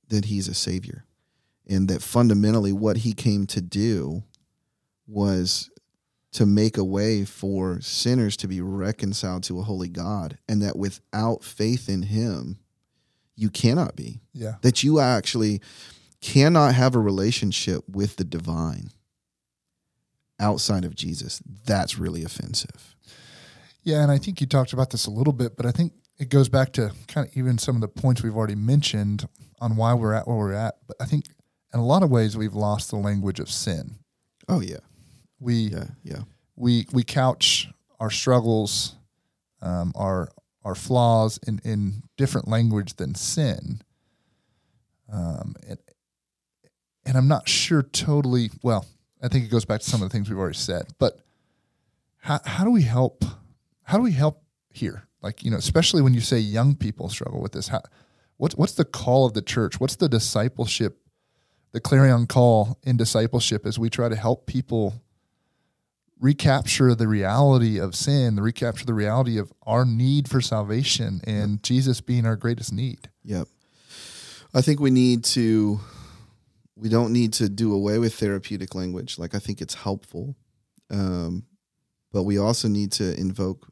that 0.08 0.24
he's 0.24 0.48
a 0.48 0.54
savior, 0.54 1.04
and 1.68 1.88
that 1.88 2.00
fundamentally 2.00 2.72
what 2.72 2.96
he 2.98 3.12
came 3.12 3.46
to 3.48 3.60
do 3.60 4.22
was 5.06 5.68
to 6.32 6.46
make 6.46 6.78
a 6.78 6.84
way 6.84 7.26
for 7.26 7.80
sinners 7.82 8.34
to 8.38 8.48
be 8.48 8.62
reconciled 8.62 9.42
to 9.42 9.58
a 9.58 9.62
holy 9.62 9.88
God, 9.88 10.38
and 10.48 10.62
that 10.62 10.76
without 10.78 11.44
faith 11.44 11.86
in 11.90 12.00
him, 12.04 12.60
you 13.34 13.50
cannot 13.50 13.94
be. 13.94 14.20
Yeah. 14.32 14.54
That 14.62 14.82
you 14.82 14.98
actually 14.98 15.60
cannot 16.20 16.74
have 16.74 16.94
a 16.94 16.98
relationship 17.00 17.84
with 17.88 18.16
the 18.16 18.24
divine 18.24 18.90
outside 20.38 20.84
of 20.84 20.94
Jesus. 20.94 21.42
That's 21.64 21.98
really 21.98 22.24
offensive. 22.24 22.94
Yeah, 23.82 24.02
and 24.02 24.10
I 24.10 24.18
think 24.18 24.40
you 24.40 24.46
talked 24.46 24.72
about 24.72 24.90
this 24.90 25.06
a 25.06 25.10
little 25.10 25.32
bit, 25.32 25.56
but 25.56 25.64
I 25.64 25.70
think 25.70 25.92
it 26.18 26.28
goes 26.28 26.48
back 26.48 26.72
to 26.72 26.92
kind 27.08 27.26
of 27.28 27.36
even 27.36 27.58
some 27.58 27.74
of 27.76 27.80
the 27.80 27.88
points 27.88 28.22
we've 28.22 28.36
already 28.36 28.54
mentioned 28.54 29.28
on 29.60 29.76
why 29.76 29.94
we're 29.94 30.12
at 30.14 30.26
where 30.26 30.36
we're 30.36 30.52
at. 30.52 30.76
But 30.86 30.96
I 31.00 31.04
think 31.04 31.26
in 31.72 31.80
a 31.80 31.84
lot 31.84 32.02
of 32.02 32.10
ways 32.10 32.36
we've 32.36 32.54
lost 32.54 32.90
the 32.90 32.96
language 32.96 33.38
of 33.38 33.50
sin. 33.50 33.96
Oh 34.48 34.60
yeah, 34.60 34.78
We 35.40 35.54
yeah, 35.54 35.84
yeah. 36.02 36.20
we 36.56 36.86
we 36.92 37.02
couch 37.04 37.68
our 38.00 38.10
struggles, 38.10 38.96
um, 39.62 39.92
our 39.94 40.28
our 40.64 40.74
flaws 40.74 41.38
in 41.46 41.60
in 41.64 42.02
different 42.16 42.48
language 42.48 42.94
than 42.96 43.14
sin. 43.14 43.82
Um, 45.12 45.54
and 45.68 45.78
and 47.06 47.16
I'm 47.16 47.28
not 47.28 47.48
sure 47.48 47.82
totally. 47.82 48.50
Well, 48.62 48.84
I 49.22 49.28
think 49.28 49.44
it 49.44 49.50
goes 49.50 49.64
back 49.64 49.80
to 49.80 49.88
some 49.88 50.02
of 50.02 50.08
the 50.08 50.12
things 50.12 50.28
we've 50.28 50.38
already 50.38 50.58
said. 50.58 50.88
But 50.98 51.18
how 52.18 52.40
how 52.44 52.64
do 52.64 52.70
we 52.70 52.82
help? 52.82 53.24
How 53.84 53.96
do 53.96 54.02
we 54.02 54.12
help 54.12 54.42
here? 54.70 55.08
Like 55.22 55.42
you 55.42 55.50
know, 55.50 55.56
especially 55.56 56.02
when 56.02 56.12
you 56.12 56.20
say 56.20 56.38
young 56.38 56.74
people 56.74 57.08
struggle 57.08 57.40
with 57.40 57.52
this. 57.52 57.68
How, 57.68 57.82
what's 58.36 58.56
what's 58.56 58.74
the 58.74 58.84
call 58.84 59.26
of 59.26 59.34
the 59.34 59.42
church? 59.42 59.80
What's 59.80 59.96
the 59.96 60.08
discipleship? 60.08 60.98
The 61.72 61.80
clarion 61.80 62.26
call 62.26 62.78
in 62.82 62.96
discipleship 62.96 63.66
as 63.66 63.78
we 63.78 63.90
try 63.90 64.08
to 64.08 64.16
help 64.16 64.46
people 64.46 64.94
recapture 66.18 66.94
the 66.94 67.06
reality 67.06 67.78
of 67.78 67.94
sin, 67.94 68.36
the 68.36 68.42
recapture 68.42 68.86
the 68.86 68.94
reality 68.94 69.38
of 69.38 69.52
our 69.66 69.84
need 69.84 70.28
for 70.28 70.40
salvation 70.40 71.20
and 71.24 71.62
Jesus 71.62 72.00
being 72.00 72.24
our 72.24 72.36
greatest 72.36 72.72
need. 72.72 73.10
Yep. 73.24 73.48
I 74.54 74.62
think 74.62 74.80
we 74.80 74.90
need 74.90 75.24
to 75.24 75.80
we 76.76 76.88
don't 76.88 77.12
need 77.12 77.32
to 77.34 77.48
do 77.48 77.72
away 77.72 77.98
with 77.98 78.14
therapeutic 78.14 78.74
language. 78.74 79.18
Like 79.18 79.34
I 79.34 79.38
think 79.38 79.60
it's 79.60 79.74
helpful. 79.74 80.36
Um, 80.90 81.44
but 82.12 82.24
we 82.24 82.38
also 82.38 82.68
need 82.68 82.92
to 82.92 83.18
invoke 83.18 83.68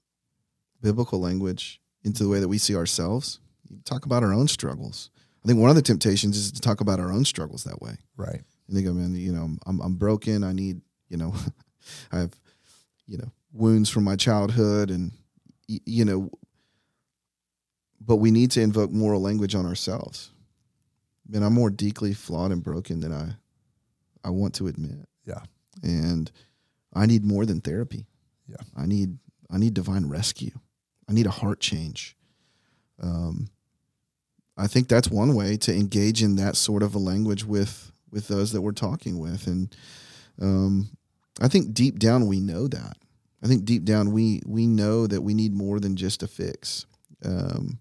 biblical 0.81 1.21
language 1.21 1.81
into 2.03 2.23
the 2.23 2.29
way 2.29 2.41
that 2.41 2.49
we 2.49 2.59
see 2.59 2.75
ourselves. 2.75 3.41
Talk 3.85 4.05
about 4.07 4.23
our 4.23 4.33
own 4.33 4.49
struggles. 4.49 5.11
I 5.45 5.49
think 5.49 5.61
one 5.61 5.71
of 5.71 5.77
the 5.77 5.83
temptations 5.83 6.37
is 6.37 6.53
to 6.53 6.61
talk 6.61 6.81
about 6.81 7.01
our 7.01 7.13
own 7.13 7.25
struggles 7.25 7.65
that 7.65 7.81
way. 7.83 7.97
Right. 8.17 8.43
And 8.69 8.77
they 8.77 8.83
go, 8.83 8.93
man, 8.93 9.15
you 9.15 9.33
know, 9.33 9.51
I'm 9.67 9.81
I'm 9.81 9.95
broken. 9.95 10.43
I 10.43 10.53
need, 10.53 10.81
you 11.09 11.17
know, 11.17 11.35
I 12.13 12.19
have, 12.21 12.35
you 13.07 13.19
know, 13.19 13.31
wounds 13.53 13.91
from 13.91 14.05
my 14.05 14.17
childhood, 14.17 14.91
and 14.91 15.13
you 15.67 16.05
know, 16.05 16.31
but 18.01 18.17
we 18.17 18.31
need 18.31 18.51
to 18.53 18.63
invoke 18.63 18.91
moral 18.91 19.21
language 19.21 19.55
on 19.55 19.67
ourselves. 19.67 20.31
Man, 21.29 21.43
I'm 21.43 21.55
more 21.55 21.71
deeply 21.71 22.13
flawed 22.13 22.53
and 22.53 22.63
broken 22.63 23.01
than 23.01 23.13
I, 23.13 23.31
I 24.23 24.31
want 24.31 24.55
to 24.57 24.67
admit. 24.67 25.09
Yeah. 25.27 25.41
and 25.83 26.31
I 26.95 27.07
need 27.07 27.25
more 27.25 27.47
than 27.47 27.61
therapy. 27.61 28.07
Yeah. 28.47 28.57
I 28.77 28.87
need 28.87 29.19
I 29.51 29.59
need 29.59 29.75
divine 29.75 30.09
rescue. 30.09 30.53
I 31.09 31.13
need 31.13 31.27
a 31.27 31.31
heart 31.31 31.61
change. 31.61 32.17
Um, 33.01 33.49
I 34.57 34.67
think 34.67 34.89
that's 34.89 35.09
one 35.11 35.35
way 35.35 35.57
to 35.59 35.75
engage 35.75 36.23
in 36.23 36.37
that 36.37 36.57
sort 36.57 36.83
of 36.83 36.95
a 36.95 36.99
language 36.99 37.45
with 37.45 37.91
with 38.11 38.29
those 38.29 38.53
that 38.53 38.61
we're 38.63 38.73
talking 38.73 39.19
with, 39.19 39.47
and 39.49 39.75
um, 40.41 40.91
I 41.41 41.49
think 41.49 41.75
deep 41.75 41.99
down 41.99 42.27
we 42.29 42.39
know 42.39 42.69
that. 42.69 42.97
I 43.43 43.47
think 43.49 43.65
deep 43.65 43.85
down 43.85 44.13
we 44.13 44.41
we 44.47 44.67
know 44.67 45.07
that 45.07 45.23
we 45.23 45.35
need 45.35 45.55
more 45.55 45.81
than 45.81 45.97
just 45.97 46.23
a 46.23 46.29
fix. 46.29 46.87
Um, 47.25 47.81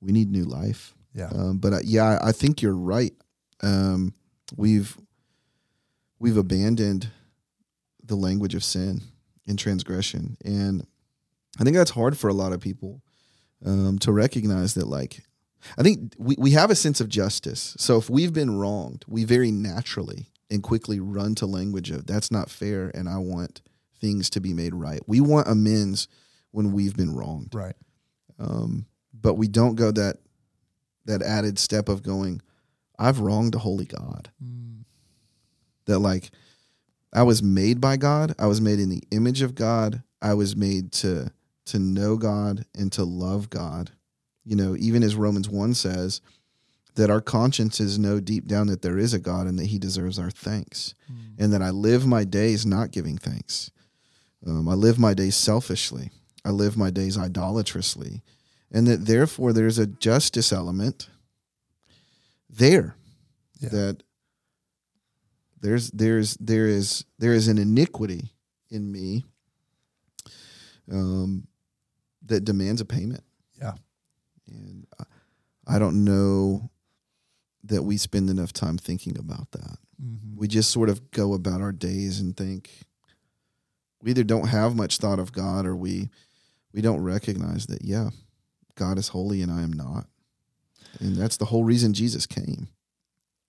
we 0.00 0.12
need 0.12 0.30
new 0.30 0.44
life. 0.44 0.94
Yeah. 1.14 1.28
Um, 1.34 1.58
but 1.58 1.72
uh, 1.72 1.78
yeah, 1.84 2.18
I 2.22 2.28
I 2.28 2.32
think 2.32 2.62
you're 2.62 2.76
right. 2.76 3.12
Um, 3.62 4.14
we've 4.56 4.96
we've 6.18 6.36
abandoned 6.36 7.08
the 8.04 8.16
language 8.16 8.54
of 8.54 8.64
sin 8.64 9.02
and 9.46 9.58
transgression, 9.58 10.36
and 10.44 10.86
I 11.58 11.64
think 11.64 11.76
that's 11.76 11.90
hard 11.92 12.16
for 12.16 12.28
a 12.28 12.34
lot 12.34 12.52
of 12.52 12.60
people 12.60 13.02
um, 13.64 13.98
to 14.00 14.12
recognize 14.12 14.74
that. 14.74 14.86
Like, 14.86 15.22
I 15.76 15.82
think 15.82 16.14
we 16.18 16.36
we 16.38 16.50
have 16.52 16.70
a 16.70 16.74
sense 16.76 17.00
of 17.00 17.08
justice. 17.08 17.74
So 17.78 17.98
if 17.98 18.08
we've 18.08 18.32
been 18.32 18.56
wronged, 18.58 19.04
we 19.08 19.24
very 19.24 19.50
naturally 19.50 20.28
and 20.50 20.62
quickly 20.62 20.98
run 21.00 21.34
to 21.36 21.46
language 21.46 21.90
of 21.90 22.06
that's 22.06 22.30
not 22.30 22.50
fair, 22.50 22.90
and 22.94 23.08
I 23.08 23.18
want 23.18 23.62
things 24.00 24.30
to 24.30 24.40
be 24.40 24.54
made 24.54 24.74
right. 24.74 25.00
We 25.06 25.20
want 25.20 25.46
amends 25.48 26.08
when 26.52 26.72
we've 26.72 26.96
been 26.96 27.14
wronged 27.14 27.54
Right. 27.54 27.76
um, 28.38 28.86
but 29.12 29.34
we 29.34 29.46
don't 29.46 29.74
go 29.76 29.90
that 29.92 30.16
that 31.06 31.22
added 31.22 31.58
step 31.58 31.88
of 31.88 32.02
going 32.02 32.40
i've 32.98 33.20
wronged 33.20 33.54
a 33.54 33.58
holy 33.58 33.84
god 33.86 34.30
Mm, 34.42 34.84
that 35.86 35.98
like 35.98 36.30
i 37.12 37.22
was 37.22 37.42
made 37.42 37.80
by 37.80 37.96
god 37.96 38.34
i 38.38 38.46
was 38.46 38.60
made 38.60 38.78
in 38.80 38.88
the 38.88 39.02
image 39.10 39.42
of 39.42 39.54
god 39.54 40.02
i 40.22 40.34
was 40.34 40.56
made 40.56 40.92
to 40.92 41.30
to 41.66 41.78
know 41.78 42.16
god 42.16 42.64
and 42.74 42.90
to 42.92 43.04
love 43.04 43.50
god 43.50 43.92
you 44.44 44.56
know 44.56 44.76
even 44.78 45.02
as 45.02 45.14
romans 45.16 45.48
1 45.48 45.74
says 45.74 46.20
that 46.96 47.10
our 47.10 47.20
consciences 47.20 47.98
know 47.98 48.20
deep 48.20 48.46
down 48.46 48.66
that 48.66 48.82
there 48.82 48.98
is 48.98 49.14
a 49.14 49.18
god 49.18 49.46
and 49.46 49.58
that 49.58 49.66
he 49.66 49.78
deserves 49.78 50.18
our 50.18 50.30
thanks 50.30 50.94
mm, 51.10 51.16
and 51.38 51.52
that 51.52 51.62
I 51.62 51.70
live 51.70 52.06
my 52.06 52.24
days 52.24 52.66
not 52.66 52.90
giving 52.90 53.16
thanks. 53.16 53.70
Um, 54.46 54.68
I 54.68 54.74
live 54.74 54.98
my 54.98 55.14
days 55.14 55.36
selfishly. 55.36 56.10
I 56.44 56.50
live 56.50 56.76
my 56.76 56.90
days 56.90 57.16
idolatrously. 57.16 58.22
And 58.72 58.86
that 58.86 59.06
therefore 59.06 59.52
there's 59.52 59.78
a 59.78 59.86
justice 59.86 60.52
element 60.52 61.08
there. 62.48 62.96
Yeah. 63.58 63.68
That 63.70 64.02
there's 65.60 65.90
there's 65.90 66.34
there 66.34 66.66
is 66.66 67.04
there 67.18 67.34
is 67.34 67.48
an 67.48 67.58
iniquity 67.58 68.32
in 68.70 68.90
me 68.90 69.24
um, 70.90 71.46
that 72.26 72.44
demands 72.44 72.80
a 72.80 72.84
payment. 72.84 73.24
Yeah. 73.60 73.72
And 74.48 74.86
I, 74.98 75.04
I 75.76 75.78
don't 75.78 76.04
know 76.04 76.70
that 77.64 77.82
we 77.82 77.96
spend 77.96 78.30
enough 78.30 78.52
time 78.52 78.78
thinking 78.78 79.18
about 79.18 79.50
that. 79.52 79.78
Mhm. 80.02 80.36
We 80.36 80.48
just 80.48 80.70
sort 80.70 80.88
of 80.88 81.10
go 81.10 81.34
about 81.34 81.60
our 81.60 81.72
days 81.72 82.20
and 82.20 82.36
think 82.36 82.70
we 84.02 84.10
either 84.10 84.24
don't 84.24 84.48
have 84.48 84.74
much 84.74 84.96
thought 84.96 85.18
of 85.18 85.32
God 85.32 85.66
or 85.66 85.76
we 85.76 86.08
we 86.72 86.80
don't 86.80 87.02
recognize 87.02 87.66
that 87.66 87.82
yeah, 87.84 88.10
God 88.80 88.96
is 88.96 89.08
holy 89.08 89.42
and 89.42 89.52
I 89.52 89.60
am 89.60 89.74
not. 89.74 90.06
And 91.00 91.14
that's 91.14 91.36
the 91.36 91.44
whole 91.44 91.64
reason 91.64 91.92
Jesus 91.92 92.26
came. 92.26 92.68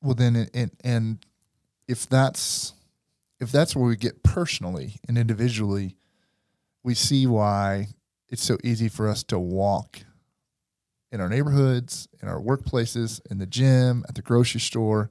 Well, 0.03 0.13
then, 0.13 0.35
it, 0.53 0.73
and 0.83 1.25
if 1.87 2.07
that's 2.07 2.73
if 3.39 3.49
that's 3.51 3.75
where 3.75 3.87
we 3.87 3.95
get 3.95 4.23
personally 4.23 4.99
and 5.07 5.17
individually, 5.17 5.95
we 6.83 6.93
see 6.93 7.25
why 7.25 7.87
it's 8.29 8.43
so 8.43 8.57
easy 8.63 8.89
for 8.89 9.07
us 9.07 9.23
to 9.23 9.39
walk 9.39 10.01
in 11.11 11.21
our 11.21 11.29
neighborhoods, 11.29 12.09
in 12.21 12.27
our 12.27 12.39
workplaces, 12.39 13.21
in 13.31 13.39
the 13.39 13.47
gym, 13.47 14.03
at 14.09 14.15
the 14.15 14.21
grocery 14.21 14.61
store, 14.61 15.09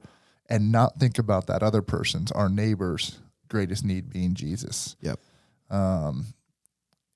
and 0.49 0.71
not 0.71 0.99
think 0.99 1.17
about 1.17 1.47
that 1.47 1.63
other 1.63 1.81
person's, 1.81 2.31
our 2.31 2.47
neighbor's 2.47 3.19
greatest 3.49 3.83
need 3.83 4.09
being 4.09 4.33
Jesus. 4.33 4.95
Yep. 5.01 5.19
Um, 5.69 6.27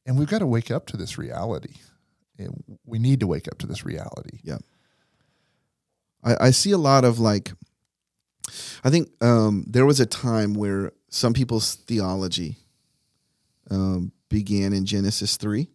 and 0.06 0.18
we've 0.18 0.28
got 0.28 0.40
to 0.40 0.48
wake 0.48 0.72
up 0.72 0.86
to 0.88 0.98
this 0.98 1.18
reality. 1.18 1.76
We 2.86 3.00
need 3.00 3.20
to 3.22 3.28
wake 3.28 3.48
up 3.48 3.58
to 3.60 3.68
this 3.68 3.86
reality. 3.86 4.40
I, 6.24 6.48
I 6.48 6.52
see 6.52 6.72
a 6.72 6.78
lot 6.78 7.06
of 7.06 7.20
like 7.20 7.52
I 8.84 8.90
think 8.90 9.10
um, 9.24 9.66
there 9.68 9.86
was 9.86 10.00
a 10.00 10.06
time 10.06 10.54
where 10.54 10.92
some 11.10 11.34
people's 11.34 11.76
theology 11.76 12.58
um, 13.72 14.12
began 14.30 14.74
in 14.74 14.86
Genesis 14.86 15.38
three. 15.38 15.70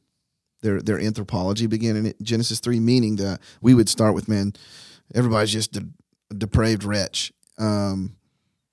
Their 0.62 0.80
their 0.80 1.00
anthropology 1.00 1.66
began 1.66 1.96
in 1.96 2.14
Genesis 2.22 2.60
three, 2.60 2.80
meaning 2.80 3.16
that 3.16 3.40
we 3.60 3.74
would 3.74 3.88
start 3.88 4.14
with 4.14 4.28
man, 4.28 4.52
everybody's 5.14 5.52
just 5.52 5.76
a, 5.76 5.86
depraved 6.36 6.84
wretch. 6.84 7.32
Um, 7.58 8.16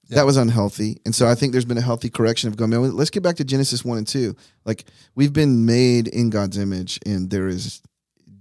Yeah. 0.10 0.16
That 0.16 0.26
was 0.26 0.38
unhealthy, 0.38 1.02
and 1.06 1.14
so 1.14 1.28
I 1.28 1.36
think 1.36 1.52
there's 1.52 1.66
been 1.66 1.78
a 1.78 1.82
healthy 1.82 2.10
correction 2.10 2.48
of 2.48 2.56
going. 2.56 2.72
Man, 2.72 2.96
let's 2.96 3.10
get 3.10 3.24
back 3.24 3.36
to 3.38 3.44
Genesis 3.44 3.84
one 3.84 3.98
and 3.98 4.08
two. 4.08 4.36
Like 4.66 4.86
we've 5.16 5.34
been 5.34 5.66
made 5.66 6.08
in 6.08 6.30
God's 6.30 6.58
image, 6.58 7.00
and 7.06 7.30
there 7.30 7.48
is 7.48 7.82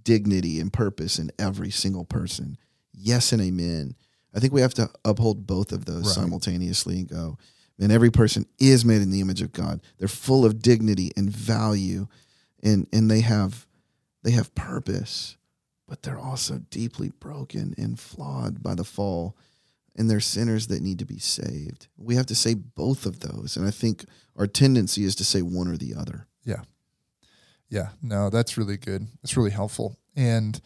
dignity 0.04 0.60
and 0.60 0.72
purpose 0.72 1.18
in 1.18 1.30
every 1.38 1.70
single 1.70 2.04
person. 2.04 2.56
Yes 2.92 3.32
and 3.32 3.42
amen. 3.42 3.96
I 4.34 4.38
think 4.38 4.52
we 4.52 4.60
have 4.60 4.74
to 4.74 4.90
uphold 5.04 5.46
both 5.46 5.72
of 5.72 5.84
those 5.86 6.04
Right. 6.06 6.14
simultaneously 6.14 6.98
and 7.00 7.08
go, 7.08 7.38
man, 7.78 7.90
every 7.90 8.10
person 8.10 8.46
is 8.58 8.84
made 8.84 9.02
in 9.02 9.10
the 9.10 9.20
image 9.20 9.42
of 9.42 9.52
God. 9.52 9.80
They're 9.98 10.08
full 10.08 10.44
of 10.44 10.60
dignity 10.62 11.10
and 11.16 11.28
value 11.30 12.06
and 12.62 12.86
and 12.92 13.10
they 13.10 13.20
have 13.20 13.66
they 14.22 14.30
have 14.32 14.54
purpose, 14.54 15.36
but 15.88 16.02
they're 16.02 16.18
also 16.18 16.58
deeply 16.70 17.10
broken 17.18 17.74
and 17.76 17.98
flawed 17.98 18.62
by 18.62 18.74
the 18.74 18.84
fall. 18.84 19.36
And 19.98 20.10
they're 20.10 20.20
sinners 20.20 20.66
that 20.66 20.82
need 20.82 20.98
to 20.98 21.06
be 21.06 21.18
saved. 21.18 21.88
We 21.96 22.16
have 22.16 22.26
to 22.26 22.34
say 22.34 22.54
both 22.54 23.06
of 23.06 23.20
those. 23.20 23.56
And 23.56 23.66
I 23.66 23.70
think 23.70 24.04
our 24.36 24.46
tendency 24.46 25.04
is 25.04 25.14
to 25.16 25.24
say 25.24 25.40
one 25.42 25.68
or 25.68 25.76
the 25.78 25.94
other. 25.94 26.26
Yeah, 26.44 26.62
Yeah. 27.70 27.88
no, 28.02 28.28
that's 28.30 28.58
really 28.58 28.76
good. 28.76 29.06
That's 29.22 29.36
really 29.36 29.50
helpful. 29.50 29.96
And, 30.14 30.60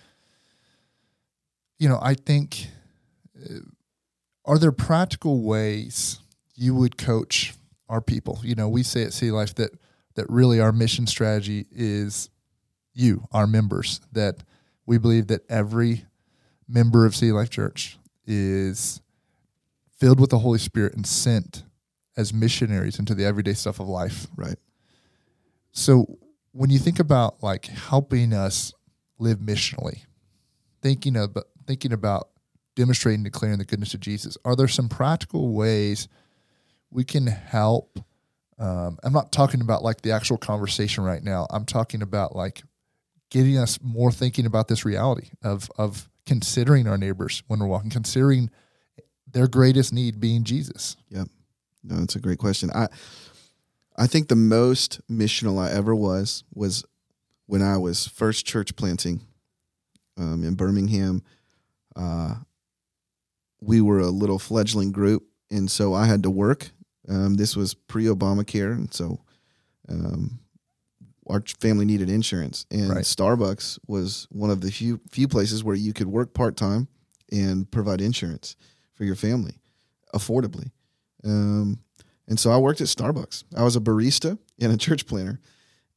you 1.78 1.88
know, 1.88 1.98
I 2.02 2.14
think, 2.14 2.66
uh, 3.42 3.60
are 4.44 4.58
there 4.58 4.72
practical 4.72 5.42
ways 5.42 6.18
you 6.56 6.74
would 6.74 6.98
coach 6.98 7.54
our 7.88 8.00
people? 8.00 8.40
You 8.42 8.54
know, 8.56 8.68
we 8.68 8.82
say 8.82 9.04
at 9.04 9.12
City 9.12 9.30
Life 9.30 9.54
that, 9.54 9.70
that 10.14 10.28
really 10.28 10.60
our 10.60 10.72
mission 10.72 11.06
strategy 11.06 11.66
is 11.70 12.30
you, 12.92 13.28
our 13.32 13.46
members, 13.46 14.00
that 14.12 14.42
we 14.86 14.98
believe 14.98 15.28
that 15.28 15.42
every 15.48 16.04
member 16.68 17.06
of 17.06 17.14
City 17.14 17.32
Life 17.32 17.50
Church 17.50 17.96
is 18.26 19.00
filled 20.00 20.18
with 20.18 20.30
the 20.30 20.38
Holy 20.38 20.58
Spirit 20.58 20.94
and 20.94 21.06
sent 21.06 21.62
as 22.16 22.32
missionaries 22.32 22.98
into 22.98 23.14
the 23.14 23.24
everyday 23.24 23.52
stuff 23.52 23.78
of 23.78 23.86
life. 23.88 24.26
Right. 24.34 24.56
So 25.72 26.18
when 26.52 26.70
you 26.70 26.78
think 26.78 26.98
about 26.98 27.42
like 27.42 27.66
helping 27.66 28.32
us 28.32 28.72
live 29.18 29.38
missionally, 29.38 30.00
thinking 30.82 31.16
of 31.16 31.36
thinking 31.66 31.92
about 31.92 32.30
demonstrating, 32.74 33.22
declaring 33.22 33.58
the 33.58 33.64
goodness 33.64 33.94
of 33.94 34.00
Jesus, 34.00 34.36
are 34.44 34.56
there 34.56 34.68
some 34.68 34.88
practical 34.88 35.52
ways 35.52 36.08
we 36.90 37.04
can 37.04 37.26
help? 37.26 38.00
Um, 38.58 38.98
I'm 39.04 39.12
not 39.12 39.32
talking 39.32 39.60
about 39.60 39.82
like 39.82 40.02
the 40.02 40.12
actual 40.12 40.38
conversation 40.38 41.04
right 41.04 41.22
now. 41.22 41.46
I'm 41.50 41.64
talking 41.64 42.02
about 42.02 42.34
like 42.34 42.62
getting 43.30 43.56
us 43.58 43.78
more 43.82 44.10
thinking 44.10 44.46
about 44.46 44.68
this 44.68 44.84
reality 44.84 45.28
of 45.42 45.70
of 45.78 46.08
considering 46.26 46.86
our 46.88 46.98
neighbors 46.98 47.42
when 47.46 47.60
we're 47.60 47.66
walking, 47.66 47.90
considering 47.90 48.50
their 49.32 49.48
greatest 49.48 49.92
need 49.92 50.20
being 50.20 50.44
Jesus. 50.44 50.96
Yep. 51.10 51.28
No, 51.84 51.96
that's 51.96 52.16
a 52.16 52.20
great 52.20 52.38
question. 52.38 52.70
I 52.74 52.88
I 53.96 54.06
think 54.06 54.28
the 54.28 54.36
most 54.36 55.00
missional 55.10 55.58
I 55.62 55.70
ever 55.72 55.94
was 55.94 56.44
was 56.54 56.84
when 57.46 57.62
I 57.62 57.76
was 57.76 58.06
first 58.06 58.46
church 58.46 58.76
planting 58.76 59.22
um, 60.16 60.44
in 60.44 60.54
Birmingham. 60.54 61.22
Uh, 61.96 62.36
we 63.60 63.80
were 63.80 63.98
a 63.98 64.06
little 64.06 64.38
fledgling 64.38 64.92
group, 64.92 65.24
and 65.50 65.70
so 65.70 65.92
I 65.92 66.06
had 66.06 66.22
to 66.22 66.30
work. 66.30 66.70
Um, 67.08 67.34
this 67.34 67.56
was 67.56 67.74
pre 67.74 68.04
Obamacare, 68.04 68.72
and 68.72 68.92
so 68.92 69.20
um, 69.88 70.38
our 71.26 71.42
family 71.60 71.84
needed 71.84 72.08
insurance, 72.08 72.66
and 72.70 72.90
Right. 72.90 73.04
Starbucks 73.04 73.78
was 73.86 74.28
one 74.30 74.50
of 74.50 74.60
the 74.60 74.70
few 74.70 75.00
few 75.10 75.28
places 75.28 75.64
where 75.64 75.76
you 75.76 75.92
could 75.92 76.06
work 76.08 76.32
part 76.32 76.56
time 76.56 76.88
and 77.32 77.70
provide 77.70 78.00
insurance 78.00 78.56
for 79.00 79.04
your 79.06 79.16
family 79.16 79.54
affordably. 80.12 80.70
Um, 81.24 81.78
and 82.28 82.38
so 82.38 82.50
I 82.50 82.58
worked 82.58 82.82
at 82.82 82.86
Starbucks. 82.86 83.44
I 83.56 83.62
was 83.62 83.74
a 83.74 83.80
barista 83.80 84.36
and 84.60 84.70
a 84.70 84.76
church 84.76 85.06
planner, 85.06 85.40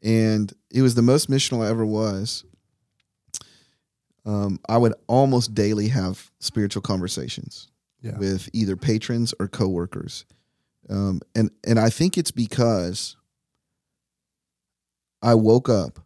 and 0.01 0.53
it 0.71 0.81
was 0.81 0.95
the 0.95 1.01
most 1.01 1.29
missional 1.29 1.65
I 1.65 1.69
ever 1.69 1.85
was. 1.85 2.45
Um, 4.25 4.57
I 4.69 4.77
would 4.77 4.93
almost 5.07 5.53
daily 5.53 5.89
have 5.89 6.31
spiritual 6.39 6.81
conversations 6.81 7.67
Yeah. 8.01 8.17
with 8.17 8.49
either 8.53 8.77
patrons 8.77 9.33
or 9.37 9.49
coworkers, 9.49 10.23
um, 10.89 11.19
and 11.35 11.51
and 11.65 11.77
I 11.77 11.89
think 11.89 12.17
it's 12.17 12.31
because 12.31 13.17
I 15.21 15.35
woke 15.35 15.67
up 15.67 15.99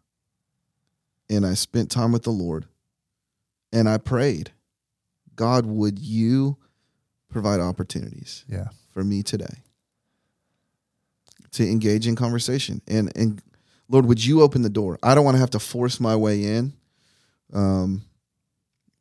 and 1.30 1.46
I 1.46 1.54
spent 1.54 1.92
time 1.92 2.10
with 2.10 2.24
the 2.24 2.32
Lord, 2.32 2.66
and 3.72 3.88
I 3.88 3.98
prayed, 3.98 4.50
God, 5.36 5.64
would 5.64 6.00
you 6.00 6.56
provide 7.30 7.60
opportunities? 7.60 8.44
Yeah. 8.48 8.68
for 8.92 9.04
me 9.04 9.22
today 9.22 9.62
to 11.52 11.62
engage 11.68 12.06
in 12.06 12.14
conversation 12.16 12.80
and 12.88 13.10
and 13.16 13.40
lord 13.88 14.04
would 14.06 14.24
you 14.24 14.42
open 14.42 14.62
the 14.62 14.68
door 14.70 14.98
i 15.02 15.14
don't 15.14 15.24
want 15.24 15.34
to 15.34 15.38
have 15.40 15.50
to 15.50 15.58
force 15.58 15.98
my 16.00 16.14
way 16.16 16.44
in 16.44 16.72
um 17.54 18.02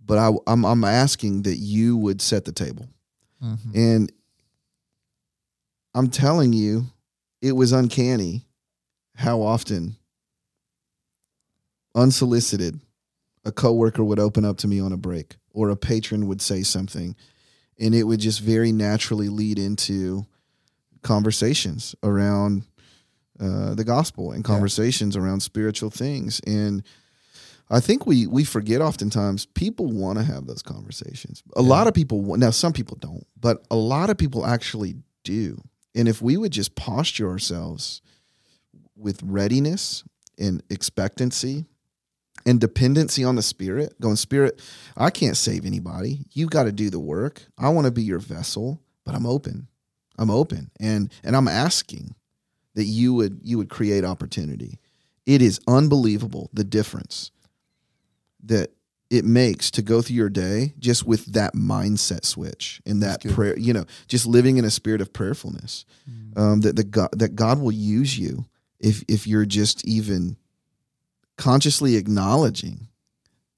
but 0.06 0.18
I, 0.18 0.32
I'm, 0.48 0.64
I'm 0.66 0.84
asking 0.86 1.42
that 1.42 1.58
you 1.58 1.98
would 1.98 2.22
set 2.22 2.46
the 2.46 2.52
table 2.54 2.88
Mhm. 3.44 3.76
and 3.76 4.12
i'm 5.94 6.10
telling 6.10 6.54
you 6.54 6.86
it 7.42 7.52
was 7.54 7.72
uncanny 7.74 8.46
how 9.16 9.42
often 9.42 9.96
unsolicited 11.96 12.80
a 13.46 13.52
coworker 13.52 14.04
would 14.04 14.20
open 14.20 14.46
up 14.46 14.58
to 14.58 14.68
me 14.68 14.80
on 14.80 14.92
a 14.92 14.98
break 14.98 15.36
or 15.52 15.70
a 15.70 15.76
patron 15.76 16.28
would 16.28 16.42
say 16.42 16.62
something 16.64 17.16
and 17.80 17.94
it 17.96 18.04
would 18.04 18.20
just 18.20 18.40
very 18.42 18.72
naturally 18.72 19.30
lead 19.30 19.60
into 19.60 20.26
conversations 21.04 21.96
around 22.04 22.64
uh, 23.40 23.76
the 23.76 23.84
gospel 23.84 24.32
and 24.32 24.44
Yeah. 24.44 24.54
conversations 24.54 25.16
around 25.16 25.42
spiritual 25.42 25.90
things 25.92 26.40
and 26.48 26.84
I 27.70 27.82
think 27.82 28.06
we 28.08 28.26
we 28.28 28.46
forget 28.46 28.82
oftentimes 28.82 29.46
people 29.46 29.88
want 29.88 30.18
to 30.20 30.24
have 30.24 30.48
those 30.48 30.62
conversations. 30.64 31.44
A 31.58 31.62
Yeah. 31.62 31.68
lot 31.68 31.88
of 31.88 31.94
people 31.94 32.38
now 32.38 32.50
some 32.52 32.72
people 32.74 32.98
don't, 33.00 33.28
but 33.40 33.66
a 33.70 33.76
lot 33.76 34.10
of 34.10 34.18
people 34.18 34.46
actually 34.46 34.96
do. 35.26 35.62
And 35.94 36.08
if 36.08 36.22
we 36.22 36.38
would 36.38 36.54
just 36.54 36.76
posture 36.76 37.30
ourselves 37.30 38.02
with 38.96 39.22
readiness 39.22 40.04
and 40.40 40.64
expectancy 40.70 41.66
and 42.46 42.60
dependency 42.60 43.24
on 43.24 43.36
the 43.36 43.42
spirit, 43.42 44.00
going 44.00 44.16
spirit, 44.16 44.62
I 44.96 45.10
can't 45.10 45.38
save 45.38 45.66
anybody. 45.66 46.26
You 46.32 46.48
got 46.48 46.64
to 46.64 46.72
do 46.72 46.90
the 46.90 47.00
work. 47.00 47.44
I 47.58 47.70
want 47.70 47.86
to 47.86 47.92
be 47.92 48.04
your 48.04 48.20
vessel, 48.20 48.82
but 49.06 49.16
I'm 49.16 49.26
open. 49.26 49.68
I'm 50.18 50.32
open 50.32 50.72
and 50.80 51.12
and 51.24 51.36
I'm 51.36 51.48
asking 51.48 52.16
that 52.74 52.86
you 52.86 53.14
would 53.14 53.40
you 53.44 53.58
would 53.58 53.70
create 53.70 54.04
opportunity. 54.04 54.80
It 55.26 55.42
is 55.42 55.60
unbelievable 55.68 56.50
the 56.54 56.64
difference 56.64 57.32
that 58.44 58.72
it 59.10 59.26
makes 59.26 59.72
to 59.72 59.82
go 59.82 60.02
through 60.02 60.16
your 60.16 60.30
day 60.30 60.74
just 60.80 61.06
with 61.06 61.26
that 61.34 61.54
mindset 61.54 62.26
switch 62.26 62.82
and 62.86 63.02
that 63.04 63.24
prayer, 63.24 63.58
you 63.58 63.74
know, 63.74 63.86
just 64.08 64.26
living 64.26 64.58
in 64.58 64.66
a 64.66 64.72
spirit 64.72 65.02
of 65.02 65.14
prayerfulness. 65.14 65.86
Um, 66.36 66.62
that 66.62 66.76
the 66.76 66.84
God 66.84 67.10
that 67.14 67.36
God 67.36 67.60
will 67.60 67.72
use 67.72 68.18
you 68.18 68.46
if 68.80 69.04
if 69.08 69.28
you're 69.28 69.46
just 69.46 69.86
even 69.88 70.38
consciously 71.38 71.96
acknowledging 71.96 72.88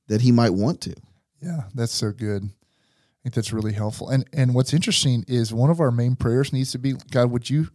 that 0.08 0.22
he 0.22 0.32
might 0.32 0.54
want 0.54 0.82
to. 0.82 0.96
Yeah, 1.42 1.64
that's 1.74 1.94
so 1.94 2.12
good. 2.12 2.44
I 2.44 3.18
think 3.24 3.36
that's 3.36 3.54
really 3.54 3.74
helpful. 3.74 4.10
And 4.10 4.26
and 4.34 4.54
what's 4.54 4.74
interesting 4.74 5.24
is 5.28 5.54
one 5.54 5.70
of 5.70 5.80
our 5.80 5.92
main 5.92 6.16
prayers 6.16 6.52
needs 6.54 6.72
to 6.72 6.80
be 6.80 6.94
God, 7.12 7.32
would 7.32 7.50
you 7.50 7.70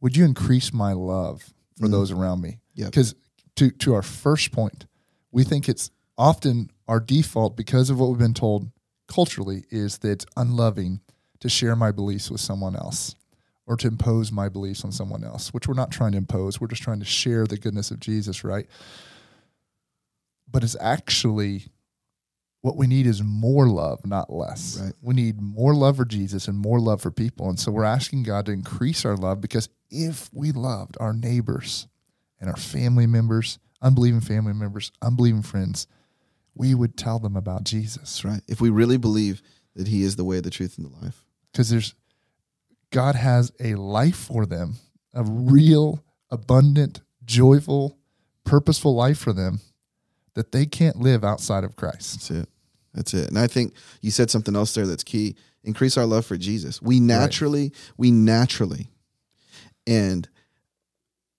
would 0.00 0.16
you 0.16 0.24
increase 0.24 0.72
my 0.72 0.92
love 0.92 1.52
for 1.78 1.86
Mm. 1.86 1.90
those 1.92 2.10
around 2.10 2.40
me? 2.40 2.58
Yep. 2.74 2.90
Because 2.90 3.14
to 3.56 3.70
to 3.70 3.94
our 3.94 4.02
first 4.02 4.52
point, 4.52 4.86
we 5.32 5.44
think 5.44 5.68
it's 5.68 5.90
often 6.16 6.70
our 6.88 7.00
default 7.00 7.56
because 7.56 7.90
of 7.90 7.98
what 7.98 8.08
we've 8.10 8.18
been 8.18 8.34
told 8.34 8.70
culturally 9.08 9.64
is 9.70 9.98
that 9.98 10.10
it's 10.10 10.26
unloving 10.36 11.00
to 11.40 11.48
share 11.48 11.74
my 11.74 11.90
beliefs 11.90 12.30
with 12.30 12.40
someone 12.40 12.76
else 12.76 13.14
or 13.70 13.76
to 13.76 13.86
impose 13.86 14.32
my 14.32 14.48
beliefs 14.48 14.84
on 14.84 14.90
someone 14.90 15.22
else, 15.22 15.54
which 15.54 15.68
we're 15.68 15.74
not 15.74 15.92
trying 15.92 16.10
to 16.10 16.18
impose. 16.18 16.60
We're 16.60 16.66
just 16.66 16.82
trying 16.82 16.98
to 16.98 17.04
share 17.04 17.46
the 17.46 17.56
goodness 17.56 17.92
of 17.92 18.00
Jesus, 18.00 18.42
right? 18.42 18.66
But 20.50 20.64
it's 20.64 20.74
actually 20.80 21.66
what 22.62 22.76
we 22.76 22.88
need 22.88 23.06
is 23.06 23.22
more 23.22 23.68
love, 23.68 24.04
not 24.04 24.28
less. 24.28 24.80
Right. 24.82 24.92
We 25.00 25.14
need 25.14 25.40
more 25.40 25.72
love 25.72 25.98
for 25.98 26.04
Jesus 26.04 26.48
and 26.48 26.58
more 26.58 26.80
love 26.80 27.00
for 27.00 27.12
people. 27.12 27.48
And 27.48 27.60
so 27.60 27.70
we're 27.70 27.84
asking 27.84 28.24
God 28.24 28.46
to 28.46 28.52
increase 28.52 29.04
our 29.04 29.16
love 29.16 29.40
because 29.40 29.68
if 29.88 30.28
we 30.32 30.50
loved 30.50 30.96
our 30.98 31.12
neighbors 31.12 31.86
and 32.40 32.50
our 32.50 32.56
family 32.56 33.06
members, 33.06 33.60
unbelieving 33.80 34.20
family 34.20 34.52
members, 34.52 34.90
unbelieving 35.00 35.42
friends, 35.42 35.86
we 36.56 36.74
would 36.74 36.96
tell 36.96 37.20
them 37.20 37.36
about 37.36 37.62
Jesus. 37.62 38.24
Right. 38.24 38.42
If 38.48 38.60
we 38.60 38.68
really 38.68 38.98
believe 38.98 39.42
that 39.76 39.86
he 39.86 40.02
is 40.02 40.16
the 40.16 40.24
way, 40.24 40.40
the 40.40 40.50
truth, 40.50 40.76
and 40.76 40.90
the 40.90 41.04
life. 41.04 41.24
Because 41.52 41.70
there's 41.70 41.94
God 42.90 43.14
has 43.14 43.52
a 43.60 43.74
life 43.74 44.16
for 44.16 44.46
them, 44.46 44.74
a 45.14 45.22
real, 45.22 46.04
abundant, 46.30 47.00
joyful, 47.24 47.98
purposeful 48.44 48.94
life 48.94 49.18
for 49.18 49.32
them 49.32 49.60
that 50.34 50.52
they 50.52 50.66
can't 50.66 50.96
live 50.96 51.24
outside 51.24 51.64
of 51.64 51.76
Christ. 51.76 52.14
That's 52.14 52.30
it. 52.30 52.48
That's 52.94 53.14
it. 53.14 53.28
And 53.28 53.38
I 53.38 53.46
think 53.46 53.74
you 54.00 54.10
said 54.10 54.30
something 54.30 54.56
else 54.56 54.74
there 54.74 54.86
that's 54.86 55.04
key. 55.04 55.36
Increase 55.62 55.96
our 55.96 56.06
love 56.06 56.24
for 56.24 56.36
Jesus. 56.36 56.80
We 56.80 57.00
naturally, 57.00 57.72
we 57.96 58.10
naturally, 58.10 58.88
and 59.86 60.28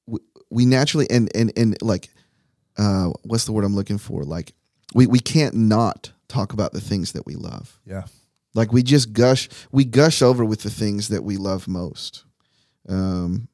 we, 0.05 0.19
we 0.49 0.65
naturally, 0.65 1.07
and 1.09 1.35
and 1.35 1.51
and 1.57 1.81
like, 1.81 2.09
uh, 2.77 3.09
what's 3.23 3.45
the 3.45 3.51
word 3.51 3.65
I'm 3.65 3.75
looking 3.75 3.97
for? 3.97 4.23
Like, 4.23 4.53
we 4.93 5.07
we 5.07 5.19
can't 5.19 5.55
not 5.55 6.11
talk 6.27 6.53
about 6.53 6.71
the 6.71 6.81
things 6.81 7.13
that 7.13 7.25
we 7.25 7.35
love. 7.35 7.79
Yeah. 7.85 8.03
Like 8.53 8.71
we 8.73 8.83
just 8.83 9.13
gush, 9.13 9.49
we 9.71 9.85
gush 9.85 10.21
over 10.21 10.43
with 10.43 10.61
the 10.61 10.69
things 10.69 11.07
that 11.09 11.23
we 11.23 11.37
love 11.37 11.67
most. 11.67 12.25
Um, 12.87 13.47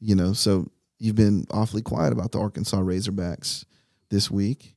you 0.00 0.14
know, 0.14 0.32
so 0.32 0.70
you've 0.98 1.16
been 1.16 1.46
awfully 1.50 1.82
quiet 1.82 2.12
about 2.12 2.32
the 2.32 2.40
Arkansas 2.40 2.78
Razorbacks 2.78 3.64
this 4.08 4.30
week. 4.30 4.76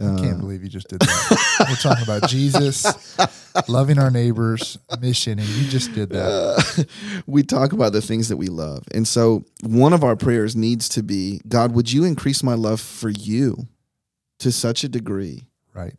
I 0.00 0.20
can't 0.20 0.40
believe 0.40 0.64
you 0.64 0.68
just 0.68 0.88
did 0.88 0.98
that. 0.98 1.66
We're 1.68 1.76
talking 1.76 2.02
about 2.02 2.28
Jesus, 2.28 3.16
loving 3.68 3.96
our 3.96 4.10
neighbors, 4.10 4.76
mission, 5.00 5.38
and 5.38 5.48
you 5.48 5.68
just 5.68 5.94
did 5.94 6.08
that. 6.10 6.86
we 7.26 7.44
talk 7.44 7.72
about 7.72 7.92
the 7.92 8.02
things 8.02 8.28
that 8.28 8.36
we 8.36 8.48
love. 8.48 8.82
And 8.92 9.06
so 9.06 9.44
one 9.62 9.92
of 9.92 10.02
our 10.02 10.16
prayers 10.16 10.56
needs 10.56 10.88
to 10.90 11.02
be 11.04 11.40
God, 11.46 11.76
would 11.76 11.92
you 11.92 12.02
increase 12.02 12.42
my 12.42 12.54
love 12.54 12.80
for 12.80 13.08
you 13.08 13.68
to 14.40 14.50
such 14.50 14.82
a 14.82 14.88
degree 14.88 15.46
Right. 15.74 15.94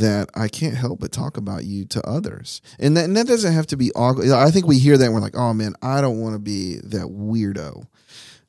That 0.00 0.30
I 0.34 0.48
can't 0.48 0.74
help 0.76 1.00
but 1.00 1.12
talk 1.12 1.36
about 1.36 1.64
you 1.64 1.84
to 1.86 2.06
others? 2.08 2.62
And 2.78 2.96
that, 2.96 3.04
and 3.04 3.16
that 3.16 3.26
doesn't 3.26 3.52
have 3.52 3.66
to 3.68 3.76
be 3.76 3.90
awkward. 3.92 4.28
I 4.30 4.50
think 4.50 4.66
we 4.66 4.78
hear 4.78 4.96
that 4.96 5.04
and 5.04 5.14
we're 5.14 5.20
like, 5.20 5.36
oh 5.36 5.52
man, 5.52 5.74
I 5.82 6.00
don't 6.00 6.20
want 6.20 6.34
to 6.34 6.38
be 6.38 6.76
that 6.84 7.06
weirdo 7.06 7.86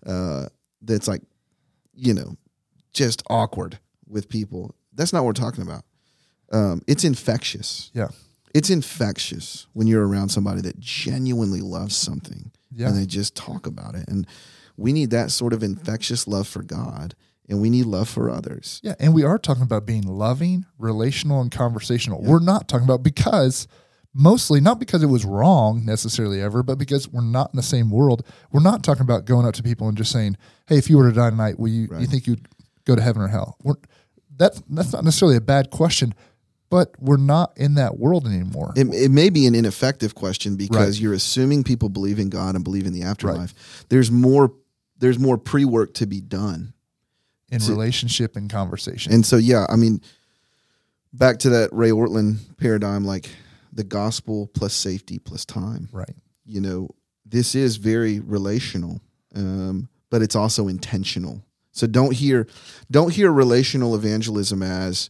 uh, 0.05 0.47
that's 0.81 1.07
like, 1.07 1.21
you 1.93 2.13
know, 2.13 2.35
just 2.93 3.23
awkward 3.29 3.79
with 4.07 4.29
people. 4.29 4.75
That's 4.93 5.11
not 5.13 5.19
what 5.23 5.27
we're 5.27 5.33
talking 5.45 5.63
about. 5.63 5.83
Um, 6.51 6.81
it's 6.87 7.03
infectious. 7.03 7.91
Yeah. 7.93 8.09
It's 8.53 8.69
infectious 8.69 9.65
when 9.73 9.87
you're 9.87 10.07
around 10.07 10.29
somebody 10.29 10.61
that 10.61 10.79
genuinely 10.79 11.61
loves 11.61 11.95
something 11.95 12.51
Yeah. 12.71 12.87
and 12.89 12.97
they 12.97 13.05
just 13.05 13.35
talk 13.35 13.65
about 13.65 13.95
it. 13.95 14.07
And 14.07 14.27
we 14.77 14.93
need 14.93 15.09
that 15.09 15.31
sort 15.31 15.53
of 15.53 15.63
infectious 15.63 16.27
love 16.27 16.47
for 16.47 16.61
God 16.63 17.15
and 17.49 17.61
we 17.61 17.69
need 17.69 17.85
love 17.85 18.07
for 18.09 18.29
others. 18.29 18.79
Yeah, 18.83 18.95
and 18.99 19.13
we 19.13 19.23
are 19.23 19.37
talking 19.37 19.63
about 19.63 19.85
being 19.85 20.03
loving, 20.03 20.65
relational, 20.77 21.41
and 21.41 21.51
conversational. 21.51 22.21
We're 22.21 22.39
not 22.39 22.67
talking 22.67 22.85
about 22.85 23.03
because 23.03 23.67
mostly 24.13 24.61
not 24.61 24.79
because 24.79 25.01
it 25.03 25.07
was 25.07 25.25
wrong 25.25 25.85
necessarily 25.85 26.41
ever, 26.41 26.63
but 26.63 26.77
because 26.77 27.09
we're 27.09 27.21
not 27.21 27.49
in 27.53 27.57
the 27.57 27.63
same 27.63 27.89
world. 27.89 28.25
We're 28.51 28.61
not 28.61 28.83
talking 28.83 29.01
about 29.01 29.25
going 29.25 29.45
up 29.45 29.55
to 29.55 29.63
people 29.63 29.87
and 29.87 29.97
just 29.97 30.11
saying, 30.11 30.37
"Hey, 30.67 30.77
if 30.77 30.89
you 30.89 30.97
were 30.97 31.09
to 31.09 31.15
die 31.15 31.29
tonight, 31.31 31.59
will 31.59 31.69
you 31.69 31.87
you 31.99 32.07
think 32.07 32.27
you'd 32.27 32.47
go 32.85 32.95
to 32.95 33.01
heaven 33.01 33.21
or 33.21 33.27
hell?" 33.27 33.57
We're, 33.63 33.75
that's 34.35 34.61
that's 34.69 34.93
not 34.93 35.03
necessarily 35.03 35.37
a 35.37 35.41
bad 35.41 35.69
question, 35.69 36.13
but 36.69 36.91
we're 36.99 37.17
not 37.17 37.57
in 37.57 37.75
that 37.75 37.99
world 37.99 38.25
anymore. 38.25 38.73
It, 38.75 38.87
it 38.93 39.11
may 39.11 39.29
be 39.29 39.45
an 39.47 39.53
ineffective 39.55 40.15
question 40.15 40.55
because 40.55 40.97
Right. 40.97 41.01
you're 41.01 41.13
assuming 41.13 41.63
people 41.63 41.89
believe 41.89 42.19
in 42.19 42.29
God 42.29 42.55
and 42.55 42.63
believe 42.63 42.85
in 42.85 42.93
the 42.93 43.03
afterlife. 43.03 43.85
There's 43.89 44.09
more 44.11 44.53
there's 44.99 45.19
more 45.19 45.37
pre-work 45.37 45.93
to 45.95 46.05
be 46.05 46.21
done. 46.21 46.73
In 47.53 47.69
relationship 47.69 48.35
and 48.35 48.49
conversation. 48.49 49.13
And 49.13 49.25
so 49.25 49.37
yeah, 49.37 49.65
I 49.69 49.75
mean 49.75 50.01
back 51.13 51.39
to 51.39 51.49
that 51.51 51.71
Ray 51.71 51.91
Ortlund 51.91 52.37
paradigm 52.57 53.05
like 53.05 53.29
the 53.71 53.83
gospel 53.83 54.47
plus 54.53 54.73
safety 54.73 55.19
plus 55.19 55.45
time. 55.45 55.89
right. 55.91 56.15
you 56.45 56.61
know, 56.61 56.89
this 57.25 57.55
is 57.55 57.77
very 57.77 58.19
relational, 58.19 59.01
um, 59.35 59.89
but 60.09 60.21
it's 60.21 60.35
also 60.35 60.67
intentional. 60.67 61.43
So 61.71 61.87
don't 61.87 62.13
hear, 62.13 62.47
don't 62.91 63.11
hear 63.11 63.31
relational 63.31 63.95
evangelism 63.95 64.61
as 64.61 65.09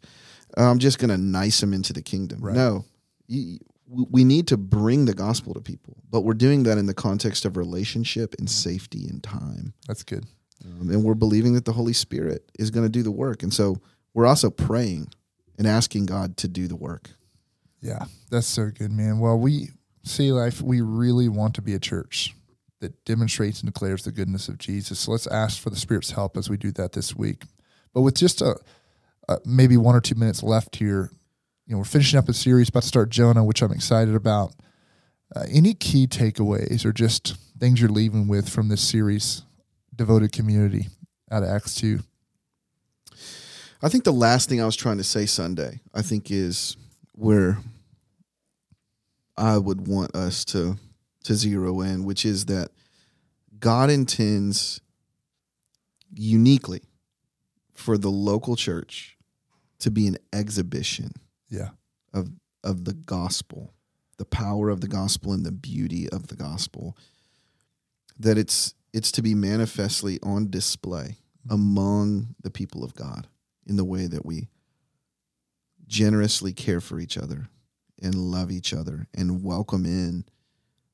"Oh, 0.55 0.69
I'm 0.69 0.79
just 0.79 0.97
going 0.97 1.09
to 1.09 1.17
nice 1.17 1.59
them 1.59 1.73
into 1.73 1.91
the 1.91 2.01
kingdom. 2.01 2.39
Right. 2.39 2.55
No, 2.55 2.85
you, 3.27 3.59
we 3.87 4.23
need 4.23 4.47
to 4.47 4.57
bring 4.57 5.05
the 5.05 5.13
gospel 5.13 5.53
to 5.53 5.59
people, 5.59 5.97
but 6.09 6.21
we're 6.21 6.33
doing 6.33 6.63
that 6.63 6.77
in 6.77 6.85
the 6.85 6.93
context 6.93 7.43
of 7.43 7.57
relationship 7.57 8.33
and 8.39 8.49
safety 8.49 9.07
and 9.09 9.21
time, 9.21 9.73
That's 9.87 10.03
good. 10.03 10.25
Um, 10.65 10.89
and 10.89 11.03
we're 11.03 11.13
believing 11.13 11.53
that 11.53 11.65
the 11.65 11.73
Holy 11.73 11.93
Spirit 11.93 12.51
is 12.57 12.71
going 12.71 12.85
to 12.85 12.91
do 12.91 13.03
the 13.03 13.11
work, 13.11 13.43
and 13.43 13.53
so 13.53 13.81
we're 14.13 14.25
also 14.25 14.49
praying 14.49 15.07
and 15.57 15.67
asking 15.67 16.05
God 16.05 16.37
to 16.37 16.47
do 16.47 16.67
the 16.67 16.75
work. 16.75 17.09
Yeah, 17.81 18.05
that's 18.31 18.47
so 18.47 18.69
good, 18.69 18.91
man. 18.91 19.19
Well, 19.19 19.37
we 19.37 19.69
see 20.03 20.31
life. 20.31 20.61
We 20.61 20.81
really 20.81 21.27
want 21.27 21.55
to 21.55 21.61
be 21.61 21.73
a 21.73 21.79
church 21.79 22.33
that 22.79 23.05
demonstrates 23.05 23.61
and 23.61 23.71
declares 23.71 24.03
the 24.03 24.11
goodness 24.11 24.47
of 24.47 24.57
Jesus. 24.57 24.99
So 24.99 25.11
let's 25.11 25.27
ask 25.27 25.61
for 25.61 25.69
the 25.69 25.75
Spirit's 25.75 26.11
help 26.11 26.37
as 26.37 26.49
we 26.49 26.57
do 26.57 26.71
that 26.73 26.91
this 26.91 27.15
week. 27.15 27.43
But 27.93 28.01
with 28.01 28.15
just 28.15 28.41
a, 28.41 28.57
a 29.29 29.39
maybe 29.45 29.77
one 29.77 29.95
or 29.95 30.01
two 30.01 30.15
minutes 30.15 30.43
left 30.43 30.75
here, 30.75 31.09
you 31.65 31.73
know, 31.73 31.79
we're 31.79 31.85
finishing 31.85 32.19
up 32.19 32.27
a 32.27 32.33
series 32.33 32.69
about 32.69 32.83
to 32.83 32.87
start 32.87 33.09
Jonah, 33.09 33.43
which 33.43 33.61
I'm 33.61 33.71
excited 33.71 34.15
about. 34.15 34.53
Uh, 35.35 35.45
any 35.49 35.73
key 35.73 36.07
takeaways 36.07 36.85
or 36.85 36.91
just 36.91 37.37
things 37.57 37.79
you're 37.79 37.89
leaving 37.89 38.27
with 38.27 38.49
from 38.49 38.67
this 38.67 38.81
series, 38.81 39.43
devoted 39.95 40.31
community 40.31 40.87
out 41.31 41.43
of 41.43 41.49
Acts 41.49 41.75
two? 41.75 41.99
I 43.81 43.89
think 43.89 44.05
the 44.05 44.13
last 44.13 44.47
thing 44.47 44.61
I 44.61 44.65
was 44.65 44.75
trying 44.75 44.97
to 44.97 45.03
say 45.03 45.25
Sunday, 45.25 45.81
I 45.93 46.01
think, 46.01 46.31
is 46.31 46.77
where 47.13 47.57
I 49.35 49.57
would 49.57 49.87
want 49.87 50.15
us 50.15 50.45
to 50.45 50.77
to 51.25 51.35
zero 51.35 51.81
in, 51.81 52.03
which 52.03 52.25
is 52.25 52.45
that 52.45 52.69
God 53.59 53.89
intends 53.89 54.81
uniquely 56.13 56.81
for 57.73 57.97
the 57.97 58.09
local 58.09 58.55
church 58.55 59.17
to 59.79 59.89
be 59.89 60.07
an 60.07 60.17
exhibition 60.31 61.11
Yeah, 61.49 61.69
of 62.13 62.29
of 62.63 62.85
the 62.85 62.93
gospel, 62.93 63.73
the 64.17 64.25
power 64.25 64.69
of 64.69 64.81
the 64.81 64.87
gospel 64.87 65.33
and 65.33 65.45
the 65.45 65.51
beauty 65.51 66.09
of 66.09 66.27
the 66.27 66.35
gospel. 66.35 66.97
That 68.19 68.37
it's 68.37 68.75
it's 68.93 69.11
to 69.13 69.21
be 69.21 69.33
manifestly 69.35 70.19
on 70.21 70.49
display 70.49 71.17
among 71.49 72.35
the 72.41 72.51
people 72.51 72.83
of 72.83 72.95
God 72.95 73.27
in 73.65 73.75
the 73.75 73.83
way 73.83 74.07
that 74.07 74.25
we 74.25 74.47
generously 75.87 76.53
care 76.53 76.79
for 76.79 76.99
each 76.99 77.17
other 77.17 77.47
and 78.01 78.15
love 78.15 78.51
each 78.51 78.73
other 78.73 79.07
and 79.13 79.43
welcome 79.43 79.85
in 79.85 80.25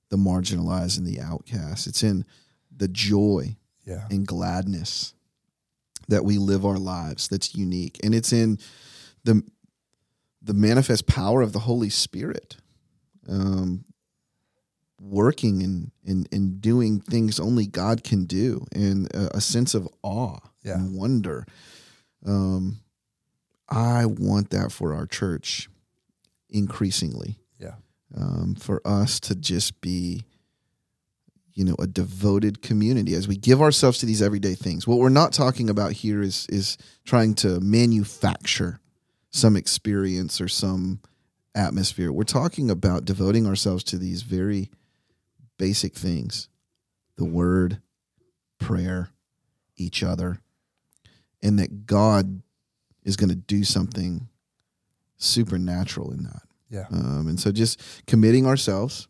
the 0.09 0.17
marginalized 0.17 0.97
and 0.97 1.05
the 1.05 1.21
outcast. 1.21 1.87
It's 1.87 2.03
in 2.03 2.25
the 2.75 2.87
joy 2.87 3.57
yeah, 3.85 4.05
and 4.09 4.25
gladness 4.25 5.13
that 6.07 6.25
we 6.25 6.37
live 6.37 6.65
our 6.65 6.77
lives 6.77 7.27
that's 7.27 7.55
unique. 7.55 7.99
And 8.03 8.15
it's 8.15 8.33
in 8.33 8.59
the 9.23 9.43
the 10.41 10.53
manifest 10.53 11.05
power 11.05 11.41
of 11.41 11.51
the 11.51 11.59
holy 11.59 11.89
spirit. 11.89 12.55
Um, 13.27 13.83
working 14.99 15.63
and, 15.63 15.91
and 16.05 16.27
and 16.31 16.61
doing 16.61 16.99
things 16.99 17.39
only 17.39 17.65
god 17.65 18.03
can 18.03 18.25
do 18.25 18.65
and 18.73 19.07
a, 19.15 19.37
a 19.37 19.41
sense 19.41 19.73
of 19.73 19.87
awe 20.03 20.39
Yeah. 20.63 20.75
and 20.75 20.95
wonder. 20.95 21.45
Um, 22.25 22.79
i 23.69 24.05
want 24.05 24.49
that 24.49 24.71
for 24.71 24.93
our 24.93 25.05
church 25.05 25.69
increasingly. 26.49 27.37
Yeah, 27.59 27.75
um, 28.17 28.55
for 28.59 28.81
us 28.85 29.19
to 29.21 29.35
just 29.35 29.79
be 29.81 30.23
you 31.53 31.63
know 31.65 31.75
a 31.79 31.87
devoted 31.87 32.61
community 32.61 33.13
as 33.13 33.27
we 33.27 33.37
give 33.37 33.61
ourselves 33.61 33.99
to 33.99 34.05
these 34.05 34.21
everyday 34.21 34.55
things. 34.55 34.87
What 34.87 34.99
we're 34.99 35.09
not 35.09 35.31
talking 35.33 35.69
about 35.69 35.93
here 35.93 36.21
is 36.21 36.45
is 36.49 36.77
trying 37.05 37.35
to 37.35 37.59
manufacture 37.59 38.79
some 39.31 39.55
experience 39.55 40.41
or 40.41 40.47
some 40.47 40.99
atmosphere. 41.53 42.11
We're 42.11 42.23
talking 42.23 42.71
about 42.71 43.05
devoting 43.05 43.45
ourselves 43.45 43.83
to 43.85 43.97
these 43.97 44.23
very 44.23 44.71
basic 45.59 45.93
things 45.93 46.49
the 47.17 47.25
word 47.25 47.79
prayer 48.59 49.11
each 49.77 50.01
other 50.03 50.39
and 51.43 51.59
that 51.59 51.85
god 51.85 52.41
is 53.03 53.15
going 53.15 53.29
to 53.29 53.35
do 53.35 53.63
something 53.63 54.27
supernatural 55.17 56.11
in 56.11 56.23
that 56.23 56.43
Yeah. 56.69 56.85
um, 56.91 57.27
and 57.27 57.39
so 57.39 57.51
just 57.51 57.79
committing 58.07 58.45
ourselves 58.45 59.07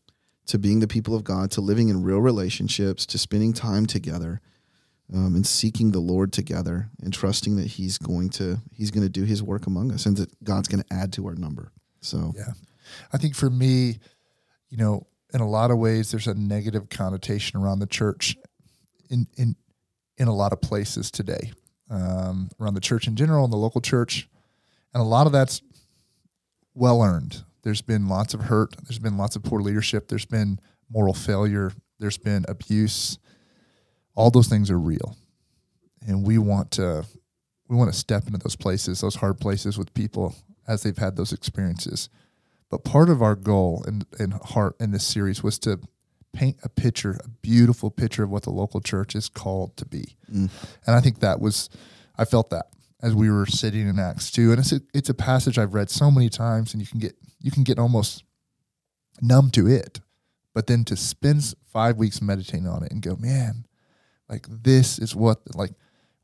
to 0.47 0.57
being 0.57 0.79
the 0.79 0.87
people 0.87 1.13
of 1.13 1.23
God, 1.23 1.51
to 1.51 1.61
living 1.61 1.89
in 1.89 2.01
real 2.01 2.17
relationships, 2.21 3.05
to 3.05 3.19
spending 3.19 3.53
time 3.53 3.85
together, 3.85 4.41
um, 5.13 5.35
and 5.35 5.45
seeking 5.45 5.91
the 5.91 5.99
Lord 5.99 6.33
together, 6.33 6.89
and 7.03 7.13
trusting 7.13 7.55
that 7.57 7.67
He's 7.67 7.99
going 7.99 8.29
to 8.31 8.59
He's 8.73 8.89
going 8.89 9.03
to 9.05 9.09
do 9.11 9.25
His 9.25 9.43
work 9.43 9.67
among 9.67 9.91
us, 9.91 10.07
and 10.07 10.17
that 10.17 10.43
God's 10.43 10.67
going 10.67 10.81
to 10.83 10.91
add 10.93 11.13
to 11.13 11.27
our 11.27 11.35
number. 11.35 11.71
So 12.01 12.33
Yeah. 12.35 12.53
I 13.13 13.17
think 13.19 13.35
for 13.35 13.51
me, 13.51 13.99
you 14.71 14.77
know, 14.77 15.05
in 15.33 15.41
a 15.41 15.47
lot 15.47 15.71
of 15.71 15.77
ways, 15.77 16.11
there's 16.11 16.27
a 16.27 16.33
negative 16.33 16.89
connotation 16.89 17.59
around 17.59 17.79
the 17.79 17.87
church 17.87 18.35
in 19.09 19.27
in 19.37 19.55
in 20.17 20.27
a 20.27 20.35
lot 20.35 20.51
of 20.51 20.61
places 20.61 21.11
today, 21.11 21.51
um, 21.89 22.49
around 22.59 22.73
the 22.73 22.81
church 22.81 23.07
in 23.07 23.15
general 23.15 23.43
and 23.43 23.53
the 23.53 23.57
local 23.57 23.81
church, 23.81 24.27
and 24.93 25.01
a 25.01 25.05
lot 25.05 25.27
of 25.27 25.33
that's 25.33 25.61
well 26.73 27.01
earned. 27.01 27.43
There's 27.63 27.81
been 27.81 28.07
lots 28.07 28.33
of 28.33 28.41
hurt. 28.41 28.75
There's 28.83 28.99
been 28.99 29.17
lots 29.17 29.35
of 29.35 29.43
poor 29.43 29.61
leadership. 29.61 30.07
There's 30.07 30.25
been 30.25 30.59
moral 30.89 31.13
failure. 31.13 31.71
There's 31.99 32.17
been 32.17 32.45
abuse. 32.47 33.19
All 34.15 34.31
those 34.31 34.47
things 34.47 34.71
are 34.71 34.79
real, 34.79 35.17
and 36.05 36.25
we 36.25 36.37
want 36.37 36.71
to 36.71 37.05
we 37.67 37.75
want 37.75 37.91
to 37.91 37.97
step 37.97 38.25
into 38.25 38.39
those 38.39 38.55
places, 38.55 39.01
those 39.01 39.15
hard 39.15 39.39
places 39.39 39.77
with 39.77 39.93
people 39.93 40.35
as 40.67 40.83
they've 40.83 40.97
had 40.97 41.15
those 41.15 41.33
experiences. 41.33 42.09
But 42.69 42.83
part 42.83 43.09
of 43.09 43.21
our 43.21 43.35
goal 43.35 43.83
and 43.87 44.05
and 44.19 44.33
heart 44.33 44.75
in 44.79 44.91
this 44.91 45.05
series 45.05 45.43
was 45.43 45.59
to 45.59 45.79
paint 46.31 46.57
a 46.63 46.69
picture, 46.69 47.19
a 47.23 47.27
beautiful 47.27 47.89
picture 47.89 48.23
of 48.23 48.29
what 48.29 48.43
the 48.43 48.51
local 48.51 48.81
church 48.81 49.15
is 49.15 49.29
called 49.29 49.75
to 49.77 49.85
be. 49.85 50.15
Mm. 50.31 50.49
And 50.85 50.95
I 50.95 51.01
think 51.01 51.19
that 51.19 51.39
was, 51.41 51.69
I 52.17 52.25
felt 52.25 52.51
that 52.51 52.67
as 53.01 53.15
we 53.15 53.31
were 53.31 53.47
sitting 53.47 53.87
in 53.87 53.97
Acts 53.97 54.29
two, 54.29 54.51
and 54.51 54.59
it's 54.59 54.71
a, 54.71 54.81
it's 54.93 55.09
a 55.09 55.13
passage 55.15 55.57
I've 55.57 55.73
read 55.73 55.89
so 55.89 56.11
many 56.11 56.29
times, 56.29 56.73
and 56.73 56.81
you 56.81 56.87
can 56.87 56.99
get 56.99 57.15
you 57.39 57.51
can 57.51 57.63
get 57.63 57.79
almost 57.79 58.23
numb 59.21 59.49
to 59.51 59.67
it, 59.67 60.01
but 60.53 60.67
then 60.67 60.83
to 60.85 60.95
spend 60.95 61.55
five 61.65 61.97
weeks 61.97 62.21
meditating 62.21 62.67
on 62.67 62.83
it 62.83 62.91
and 62.91 63.01
go, 63.01 63.15
man, 63.15 63.65
like 64.29 64.45
this 64.47 64.99
is 64.99 65.15
what 65.15 65.39
like 65.55 65.71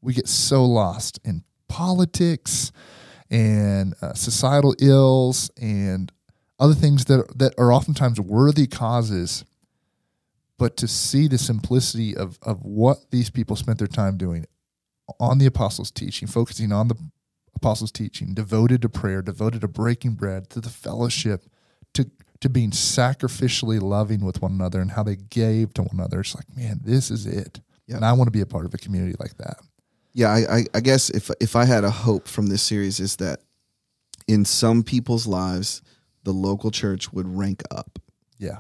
we 0.02 0.14
get 0.14 0.28
so 0.28 0.66
lost 0.66 1.20
in 1.24 1.44
politics 1.68 2.72
and 3.32 3.96
uh, 4.02 4.14
societal 4.14 4.76
ills 4.80 5.50
and 5.60 6.12
other 6.60 6.74
things 6.74 7.06
that 7.06 7.38
that 7.38 7.54
are 7.58 7.72
oftentimes 7.72 8.20
worthy 8.20 8.68
causes 8.68 9.46
but 10.58 10.78
to 10.78 10.88
see 10.88 11.28
the 11.28 11.38
simplicity 11.38 12.16
of 12.16 12.40
of 12.42 12.64
what 12.64 13.12
these 13.12 13.30
people 13.30 13.56
spent 13.56 13.80
their 13.80 13.88
time 13.88 14.18
doing 14.18 14.46
on 15.20 15.38
the 15.38 15.46
apostles' 15.46 15.92
teaching, 15.92 16.28
focusing 16.28 16.72
on 16.72 16.88
the 16.88 16.96
apostles' 17.56 17.92
teaching, 17.92 18.34
devoted 18.34 18.82
to 18.82 18.90
prayer, 18.90 19.22
devoted 19.22 19.62
to 19.62 19.68
breaking 19.68 20.14
bread, 20.14 20.50
to 20.50 20.60
the 20.60 20.70
fellowship, 20.70 21.46
to 21.94 22.10
to 22.42 22.50
being 22.50 22.72
sacrificially 22.72 23.82
loving 23.82 24.24
with 24.26 24.42
one 24.42 24.52
another 24.52 24.82
and 24.82 24.92
how 24.92 25.04
they 25.04 25.16
gave 25.16 25.74
to 25.74 25.84
one 25.84 25.92
another. 25.94 26.22
It's 26.22 26.36
like, 26.36 26.56
man, 26.56 26.82
this 26.84 27.12
is 27.12 27.26
it. 27.26 27.62
Yeah. 27.88 27.98
And 27.98 28.06
I 28.06 28.14
want 28.14 28.28
to 28.28 28.32
be 28.32 28.42
a 28.42 28.46
part 28.46 28.66
of 28.66 28.74
a 28.74 28.78
community 28.78 29.16
like 29.20 29.38
that. 29.38 29.58
yeah, 30.14 30.30
I, 30.30 30.58
I 30.58 30.66
I 30.76 30.80
guess 30.80 31.10
if 31.10 31.30
if 31.40 31.56
I 31.56 31.66
had 31.66 31.84
a 31.84 31.92
hope 31.92 32.28
from 32.28 32.48
this 32.48 32.64
series 32.64 33.00
is 33.00 33.18
that 33.18 33.42
in 34.28 34.46
some 34.46 34.84
people's 34.84 35.28
lives, 35.28 35.82
the 36.26 36.34
local 36.34 36.70
church 36.72 37.14
would 37.14 37.28
rank 37.38 37.64
up. 37.72 38.00
Yeah. 38.38 38.60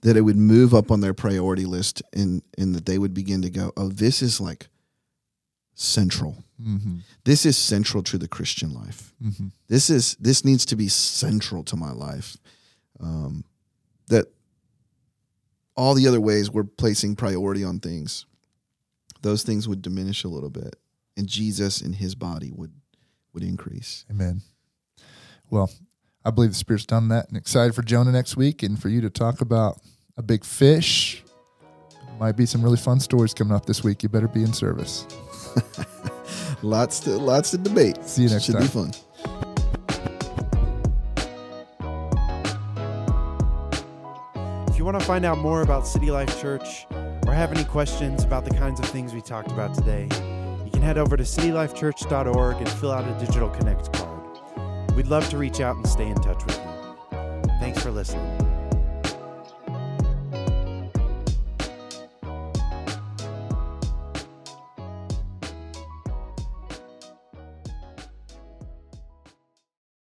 that 0.00 0.16
it 0.16 0.22
would 0.22 0.36
move 0.36 0.74
up 0.74 0.90
on 0.90 1.00
their 1.00 1.14
priority 1.14 1.64
list 1.64 2.02
and 2.12 2.42
and 2.58 2.74
that 2.74 2.86
they 2.86 2.98
would 2.98 3.14
begin 3.14 3.40
to 3.42 3.50
go, 3.50 3.72
oh, 3.76 3.88
this 3.88 4.20
is 4.20 4.40
like 4.40 4.66
central. 5.74 6.42
Mm-hmm. 6.60 6.96
This 7.24 7.46
is 7.46 7.56
central 7.56 8.02
to 8.04 8.18
the 8.18 8.26
Christian 8.28 8.74
life. 8.74 9.14
Mm-hmm. 9.22 9.48
This 9.68 9.90
is 9.90 10.16
this 10.16 10.44
needs 10.44 10.64
to 10.66 10.76
be 10.76 10.88
central 10.88 11.62
to 11.64 11.76
my 11.76 11.92
life. 11.92 12.36
Um, 12.98 13.44
that 14.08 14.26
all 15.76 15.94
the 15.94 16.08
other 16.08 16.20
ways 16.20 16.50
we're 16.50 16.64
placing 16.64 17.16
priority 17.16 17.64
on 17.64 17.78
things, 17.80 18.26
those 19.22 19.42
things 19.44 19.68
would 19.68 19.82
diminish 19.82 20.24
a 20.24 20.28
little 20.28 20.50
bit, 20.50 20.76
and 21.16 21.28
Jesus 21.28 21.80
and 21.80 21.94
His 21.94 22.14
body 22.16 22.50
would 22.52 22.72
would 23.32 23.44
increase. 23.44 24.04
Amen. 24.10 24.42
Well, 25.48 25.70
I 26.24 26.30
believe 26.30 26.50
the 26.50 26.56
Spirit's 26.56 26.86
done 26.86 27.08
that 27.08 27.28
and 27.28 27.36
excited 27.36 27.74
for 27.74 27.82
Jonah 27.82 28.12
next 28.12 28.36
week 28.36 28.62
and 28.62 28.80
for 28.80 28.88
you 28.88 29.00
to 29.00 29.10
talk 29.10 29.40
about 29.40 29.80
a 30.16 30.22
big 30.22 30.44
fish. 30.44 31.24
Might 32.20 32.36
be 32.36 32.46
some 32.46 32.62
really 32.62 32.76
fun 32.76 33.00
stories 33.00 33.34
coming 33.34 33.52
up 33.52 33.66
this 33.66 33.82
week. 33.82 34.02
You 34.02 34.08
better 34.08 34.28
be 34.28 34.42
in 34.44 34.52
service. 34.52 35.06
Lots 36.62 37.00
to 37.00 37.10
lots 37.10 37.50
to 37.50 37.58
debate. 37.58 38.04
See 38.04 38.22
you 38.22 38.28
next 38.28 38.44
Should 38.44 38.54
time. 38.54 38.62
be 38.62 38.68
fun. 38.68 38.92
If 44.68 44.78
you 44.78 44.84
want 44.84 44.98
to 45.00 45.04
find 45.04 45.24
out 45.24 45.38
more 45.38 45.62
about 45.62 45.88
City 45.88 46.12
Life 46.12 46.40
Church 46.40 46.86
or 47.26 47.32
have 47.32 47.50
any 47.52 47.64
questions 47.64 48.22
about 48.22 48.44
the 48.44 48.54
kinds 48.54 48.78
of 48.78 48.86
things 48.86 49.12
we 49.12 49.20
talked 49.20 49.50
about 49.50 49.74
today, 49.74 50.04
you 50.64 50.70
can 50.70 50.82
head 50.82 50.98
over 50.98 51.16
to 51.16 51.24
citylifechurch.org 51.24 52.56
and 52.58 52.68
fill 52.68 52.92
out 52.92 53.08
a 53.08 53.24
digital 53.24 53.48
connect 53.50 53.91
card. 53.91 53.91
We'd 54.96 55.06
love 55.06 55.28
to 55.30 55.38
reach 55.38 55.60
out 55.60 55.76
and 55.76 55.86
stay 55.86 56.08
in 56.08 56.16
touch 56.16 56.44
with 56.44 56.56
you. 56.58 57.50
Thanks 57.60 57.82
for 57.82 57.90
listening. 57.90 58.51